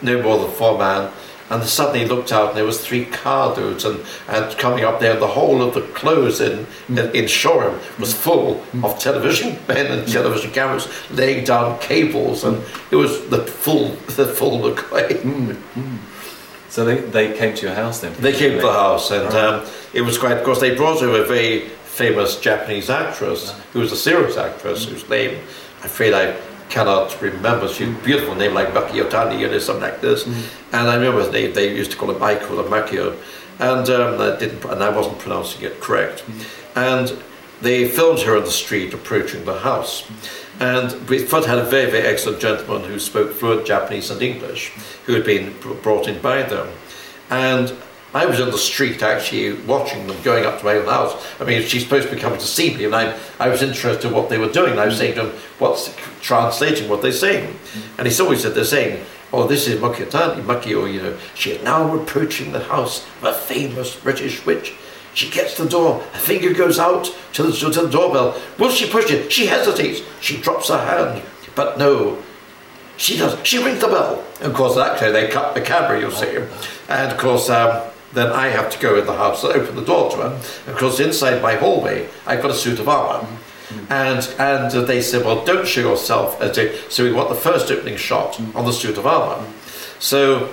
[0.00, 1.10] no more than four man.
[1.50, 5.16] And suddenly looked out, and there was three car loads, and, and coming up there,
[5.16, 10.06] the whole of the clothes in, in, in Shoreham was full of television men and
[10.06, 15.08] television cameras, laying down cables, and it was the full the full McQuay.
[15.22, 15.98] Mm, mm.
[16.68, 18.14] So they, they came to your house then?
[18.20, 19.34] They came to the house, and Right.
[19.34, 20.38] um, it was quite.
[20.38, 24.86] Of course, they brought over a very famous Japanese actress who was a serious actress
[24.86, 24.90] mm.
[24.90, 25.38] whose name,
[25.80, 26.36] I'm afraid, I
[26.70, 27.68] cannot remember.
[27.68, 30.26] She a beautiful name like Maki Otani, you know, something like this.
[30.26, 31.52] And I remember his name.
[31.52, 33.16] They used to call him Aiko or Makio,
[33.58, 36.24] and um, I didn't, and I wasn't pronouncing it correct.
[36.74, 37.20] And
[37.60, 40.08] they filmed her on the street approaching the house.
[40.60, 44.72] And we first had a very, very excellent gentleman who spoke fluent Japanese and English,
[45.06, 46.68] who had been brought in by them.
[47.30, 47.74] And
[48.12, 51.24] I was in the street actually watching them going up to my own house.
[51.38, 54.08] I mean, she's supposed to be coming to see me, and I, I was interested
[54.08, 54.78] in what they were doing.
[54.78, 57.56] I was saying to them, what's translating what they're saying?
[57.98, 61.62] And he always said, they're saying, oh, this is Makitani, Makio, you know, she is
[61.62, 64.74] now approaching the house of a famous British witch.
[65.14, 68.40] She gets the door, her finger goes out to the, to the doorbell.
[68.58, 69.30] Will she push it?
[69.30, 70.00] She hesitates.
[70.20, 71.22] She drops her hand.
[71.54, 72.22] But no,
[72.96, 73.36] she does.
[73.44, 74.24] She rings the bell.
[74.40, 76.36] And of course, actually, they cut the camera, you'll see.
[76.88, 79.84] And of course, um, then I have to go in the house and open the
[79.84, 80.40] door to her.
[80.66, 83.26] And of course, inside my hallway, I've got a suit of armour.
[83.88, 86.42] And and uh, they said, well, don't show yourself.
[86.90, 89.46] So we want the first opening shot on the suit of armour.
[90.00, 90.50] So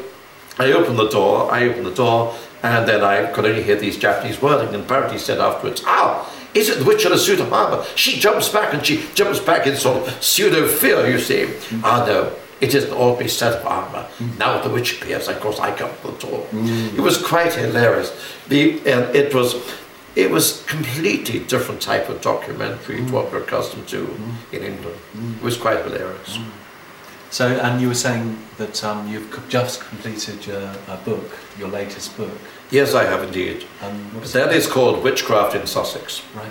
[0.60, 3.98] I opened the door, I opened the door, and then I could only hear these
[3.98, 7.54] Japanese wording, and Barry said afterwards, ah, is it the witch in a suit of
[7.54, 7.86] armour?
[7.96, 11.54] She jumps back, and she jumps back in sort of pseudo-fear, you see.
[11.84, 14.08] Ah, no, it is an ordinary set of armour.
[14.38, 16.48] Now the witch appears, of course, I come to the door.
[16.98, 18.12] It was quite hilarious.
[18.48, 19.56] The, and it was...
[20.16, 23.12] It was completely different type of documentary to mm.
[23.12, 24.52] what we're accustomed to mm.
[24.52, 24.98] in England.
[25.16, 25.38] Mm.
[25.38, 26.40] It was quite hilarious.
[27.30, 32.18] So, and you were saying that um, you've just completed your a book, your latest
[32.18, 32.36] book.
[32.72, 33.66] Yes, I have indeed.
[33.84, 34.58] Um, That it?
[34.58, 36.24] is called Witchcraft in Sussex.
[36.34, 36.50] Right.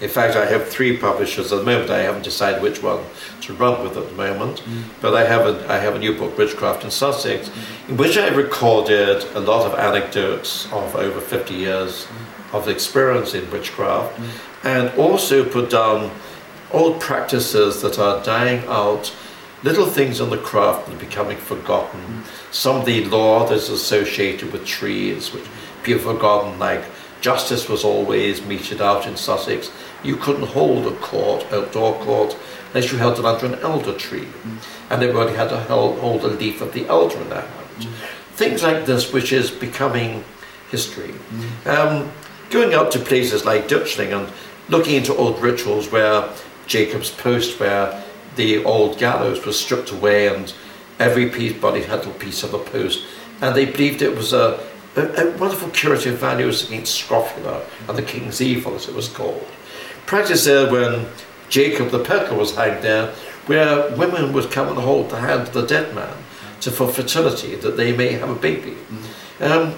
[0.00, 1.90] In fact, I have three publishers at the moment.
[1.90, 3.04] I haven't decided which one
[3.42, 4.60] to run with at the moment.
[4.60, 4.84] Mm.
[5.02, 7.50] But I have a, I have a new book, Witchcraft in Sussex,
[7.86, 12.54] in which I recorded a lot of anecdotes of over 50 years mm.
[12.54, 14.28] of experience in witchcraft, mm.
[14.64, 16.10] and also put down
[16.72, 19.14] old practices that are dying out,
[19.62, 22.22] little things in the craft that are becoming forgotten.
[22.52, 25.44] Some of the law that's associated with trees, which
[25.82, 26.84] people have forgotten, like
[27.20, 29.70] justice was always meted out in Sussex.
[30.02, 32.36] You couldn't hold a court, outdoor court,
[32.68, 34.26] unless you held it under an elder tree.
[34.26, 34.58] Mm.
[34.90, 37.68] And everybody had to hold, hold a leaf of the elder in their hand.
[37.78, 37.92] Mm.
[38.32, 40.24] Things like this, which is becoming
[40.70, 41.12] history.
[41.12, 41.66] Mm.
[41.66, 42.12] Um,
[42.50, 44.32] going out to places like Ditchling and
[44.68, 46.28] looking into old rituals where
[46.66, 48.02] Jacob's Post, where
[48.36, 50.52] the old gallows was stripped away and
[50.98, 53.04] every piece, body had a piece of a post.
[53.40, 54.60] And they believed it was a,
[54.96, 59.46] a, a wonderful curative value against scrofula and the king's evil, as it was called.
[60.06, 61.06] Practice there when
[61.48, 63.12] Jacob the peddler was hanged there,
[63.46, 66.16] where women would come and hold the hand of the dead man
[66.60, 68.76] to, for fertility, that they may have a baby.
[69.40, 69.74] Um,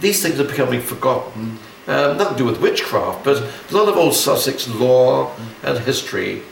[0.00, 1.58] these things are becoming forgotten.
[1.86, 6.42] Um, nothing to do with witchcraft, but a lot of old Sussex law and history,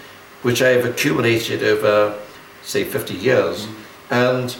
[0.43, 2.19] which I have accumulated over,
[2.63, 3.67] say, 50 years.
[4.11, 4.57] And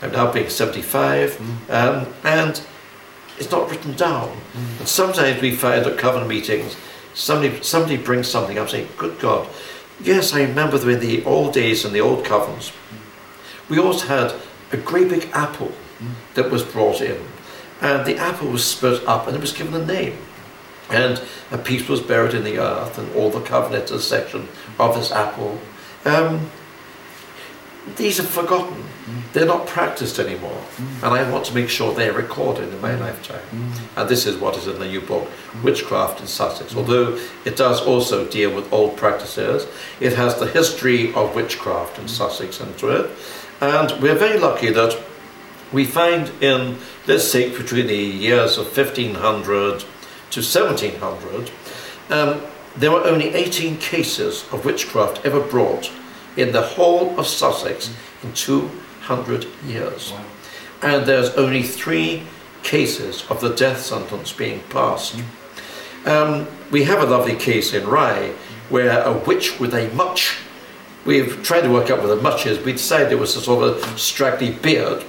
[0.00, 1.40] I'm now being 75,
[1.70, 2.64] um, and
[3.38, 4.36] it's not written down.
[4.78, 6.76] And sometimes we find at covenant meetings,
[7.14, 9.48] somebody, somebody brings something up saying, Good God,
[10.00, 12.72] yes, I remember in the old days and the old covenants,
[13.68, 14.34] we always had
[14.72, 15.72] a great big apple
[16.34, 17.20] that was brought in.
[17.80, 20.18] And the apple was split up and it was given a name.
[20.90, 21.20] And
[21.50, 25.58] a piece was buried in the earth, and all the covenanted section of this apple.
[26.04, 26.50] Um,
[27.96, 28.84] these are forgotten.
[29.32, 30.58] They're not practiced anymore.
[31.02, 33.00] And I want to make sure they're recorded in my mm.
[33.00, 33.42] lifetime.
[33.50, 33.72] Mm.
[33.96, 35.62] And this is what is in the new book, mm.
[35.62, 36.74] Witchcraft in Sussex.
[36.74, 39.66] Although it does also deal with old practices,
[40.00, 43.10] it has the history of witchcraft in Sussex into it.
[43.60, 44.98] And we're very lucky that
[45.72, 51.50] we find in, let's say, between the years of 1500 to 1700,
[52.10, 52.40] um,
[52.76, 55.90] there were only 18 cases of witchcraft ever brought
[56.36, 60.12] in the whole of Sussex in 200 years.
[60.82, 62.24] And there's only three
[62.62, 65.20] cases of the death sentence being passed.
[66.04, 68.34] Um, we have a lovely case in Rye
[68.68, 70.36] where a witch with a much
[71.04, 72.58] We've tried to work out what a much is.
[72.64, 75.04] We decided it was a sort of a straggly beard,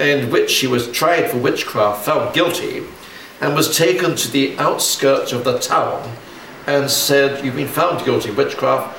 [0.00, 2.82] in which she was tried for witchcraft, found guilty,
[3.42, 6.16] and was taken to the outskirts of the town
[6.66, 8.98] and said, You've been found guilty of witchcraft.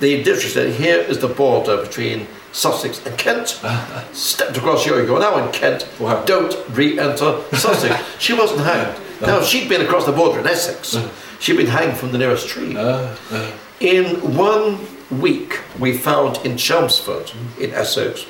[0.00, 3.48] The district said, Here is the border between Sussex and Kent.
[4.12, 5.86] Stepped across here, you go, now in Kent,
[6.26, 8.02] don't re-enter Sussex.
[8.18, 8.98] she wasn't hanged.
[9.20, 10.96] Now, she'd been across the border in Essex.
[10.96, 11.10] Uh.
[11.38, 12.74] She'd been hanged from the nearest tree.
[12.76, 13.52] Uh, uh.
[13.80, 14.78] In one
[15.10, 17.58] week, we found in Chelmsford, mm.
[17.58, 18.26] in Essex,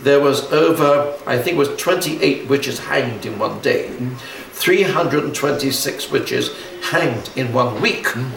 [0.00, 3.88] there was over, I think it was 28 witches hanged in one day.
[3.88, 4.18] Mm.
[4.52, 8.06] 326 witches hanged in one week.
[8.06, 8.30] Mm.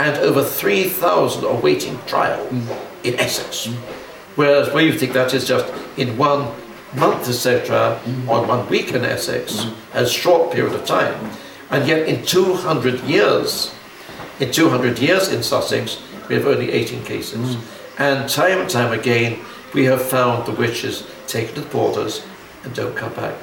[0.00, 3.04] And over 3,000 awaiting trial mm.
[3.04, 3.66] in Essex.
[3.66, 3.74] Mm.
[4.34, 6.50] Whereas where you think that is just in one
[6.94, 8.28] month, etc., mm.
[8.28, 11.30] or one week in Essex, a short period of time.
[11.70, 13.74] And yet in 200 years,
[14.40, 17.56] in 200 years in Sussex, we have only 18 cases.
[17.98, 19.38] And time and time again,
[19.74, 22.24] we have found the witches taken to the borders
[22.64, 23.34] and don't come back.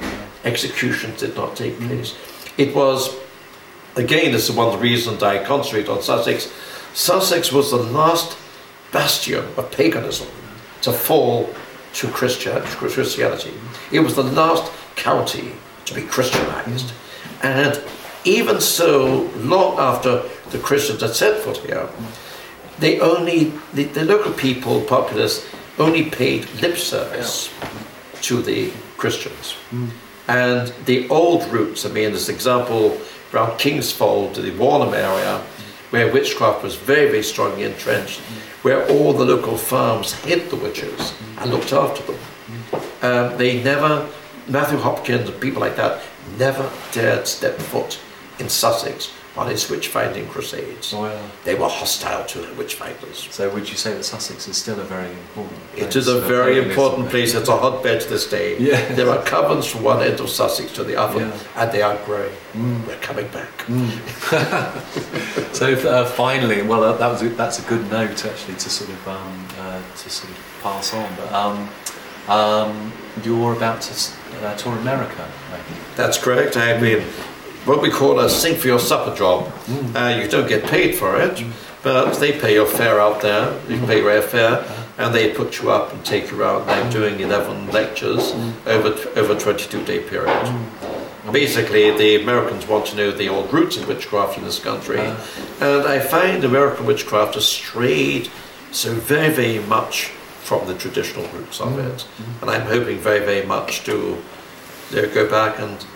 [0.44, 2.16] Executions did not take place.
[2.56, 3.14] It was,
[3.98, 6.50] again, this is one of the reasons I concentrate on Sussex.
[6.94, 8.38] Sussex was the last
[8.92, 10.28] bastion of paganism
[10.82, 11.50] to fall
[11.94, 13.52] to Christianity.
[13.92, 15.52] It was the last county
[15.84, 16.92] to be Christianized.
[17.42, 17.82] And
[18.24, 21.88] even so, long after the Christians had set foot here,
[22.78, 25.46] they only, the, the local people, populace,
[25.78, 27.50] only paid lip service
[28.22, 29.56] to the Christians.
[30.28, 33.00] And the old roots, I mean, this example
[33.32, 35.38] around Kingsfold, to the Warnham area,
[35.90, 38.20] where witchcraft was very, very strongly entrenched,
[38.62, 42.20] where all the local farms hid the witches and looked after them.
[43.02, 44.08] Um, they never,
[44.48, 46.02] Matthew Hopkins and people like that,
[46.38, 47.98] never dared step foot
[48.38, 50.92] in Sussex on his witch finding crusades.
[51.44, 53.28] They were hostile to the witch finders.
[53.30, 55.84] So would you say that Sussex is still a very important place?
[55.84, 57.34] It is a very important place.
[57.34, 58.58] It's a hotbed to this day.
[58.58, 58.94] Yeah.
[58.94, 61.38] There are covens from one end of Sussex to the other, Yeah.
[61.56, 62.34] and they are growing.
[62.86, 63.54] We're coming back.
[65.52, 68.90] So uh, finally, well, uh, that was a, that's a good note actually to sort
[68.90, 71.08] of um, uh, to sort of pass on.
[71.16, 71.68] But um,
[72.28, 72.92] um,
[73.24, 73.92] you're about to
[74.46, 75.96] uh, tour America, I think.
[75.96, 76.56] That's correct.
[76.56, 77.02] I mean,
[77.68, 79.44] what we call a sing for your supper job.
[79.66, 79.94] Mm.
[79.94, 81.52] Uh, you don't get paid for it, mm.
[81.82, 83.52] but they pay your fare out there.
[83.68, 83.86] You mm.
[83.86, 85.04] pay your airfare, uh-huh.
[85.04, 86.62] and they put you up and take you out.
[86.62, 88.32] And I'm doing 11 lectures
[88.66, 90.54] over over a 22 day period.
[91.30, 95.78] Basically, the Americans want to know the old roots of witchcraft in this country, uh-huh.
[95.78, 98.30] and I find American witchcraft has strayed
[98.72, 100.06] so very, very much
[100.48, 102.06] from the traditional roots of it.
[102.40, 104.16] And I'm hoping very, very much to
[104.90, 105.86] you know, go back and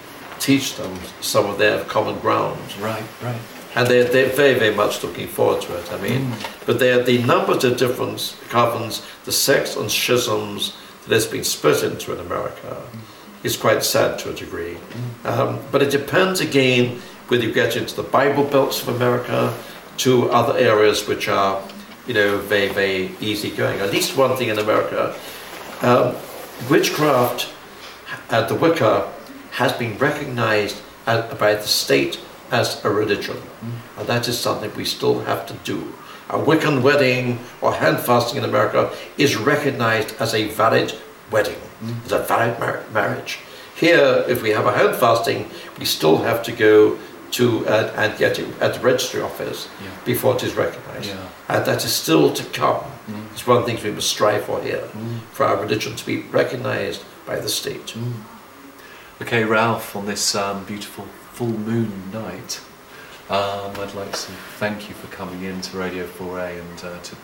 [0.43, 2.59] teach them some of their common ground.
[2.80, 3.40] Right, right.
[3.74, 5.93] And they're, they're very, very much looking forward to it.
[5.93, 6.32] I mean,
[6.66, 8.18] but they're, the numbers of different
[8.51, 10.76] covens, the sects and schisms
[11.07, 12.82] that has been split into in America
[13.43, 14.76] is quite sad to a degree.
[15.24, 19.57] Um, but it depends again whether you get into the Bible belts of America
[19.99, 21.62] to other areas which are,
[22.07, 23.80] you know, very, very easy going.
[23.80, 25.18] At least one thing in America,
[25.80, 26.14] um,
[26.68, 27.49] witchcraft,
[28.30, 29.11] uh, the Wicca,
[29.53, 32.18] has been recognized as, by the state
[32.50, 33.36] as a religion.
[33.36, 33.98] Mm.
[33.98, 35.92] And that is something we still have to do.
[36.30, 40.94] A Wiccan wedding or hand fasting in America is recognized as a valid
[41.30, 42.05] wedding, mm.
[42.07, 43.38] as a valid mar- marriage.
[43.76, 46.98] Here, if we have a hand fasting, we still have to go
[47.32, 49.88] to uh, and get it at the registry office Yeah.
[50.05, 51.09] before it is recognized.
[51.09, 51.28] Yeah.
[51.48, 52.80] And that is still to come.
[53.09, 53.32] Mm.
[53.32, 54.84] It's one of the things we must strive for here,
[55.32, 57.94] for our religion to be recognized by the state.
[59.22, 62.60] Okay, Ralph, on this um, beautiful full moon night,
[63.30, 67.14] um, I'd like to thank you for coming in to Radio 4A and uh, to,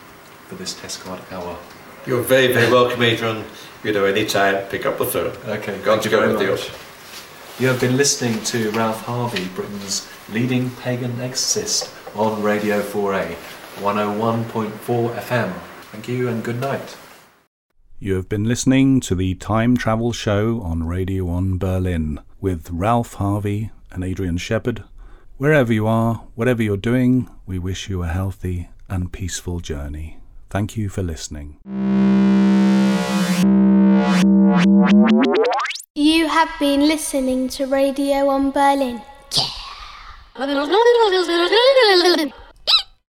[0.46, 1.58] for this test card hour.
[2.06, 3.44] You're very, very welcome, Adrian.
[3.82, 5.36] You know, anytime, pick up the phone.
[5.44, 6.56] Okay, Got to go with you.
[7.60, 13.34] You have been listening to Ralph Harvey, Britain's leading pagan exorcist, on Radio 4A,
[13.80, 15.52] 101.4 FM.
[15.90, 16.96] Thank you and good night.
[18.00, 23.14] You have been listening to the Time Travel Show on Radio On Berlin with Ralph
[23.14, 24.84] Harvey and Adrian Shephard.
[25.36, 30.18] Wherever you are, whatever you're doing, we wish you a healthy and peaceful journey.
[30.48, 31.56] Thank you for listening.
[35.96, 39.02] You have been listening to Radio on Berlin.
[39.36, 39.44] Yeah.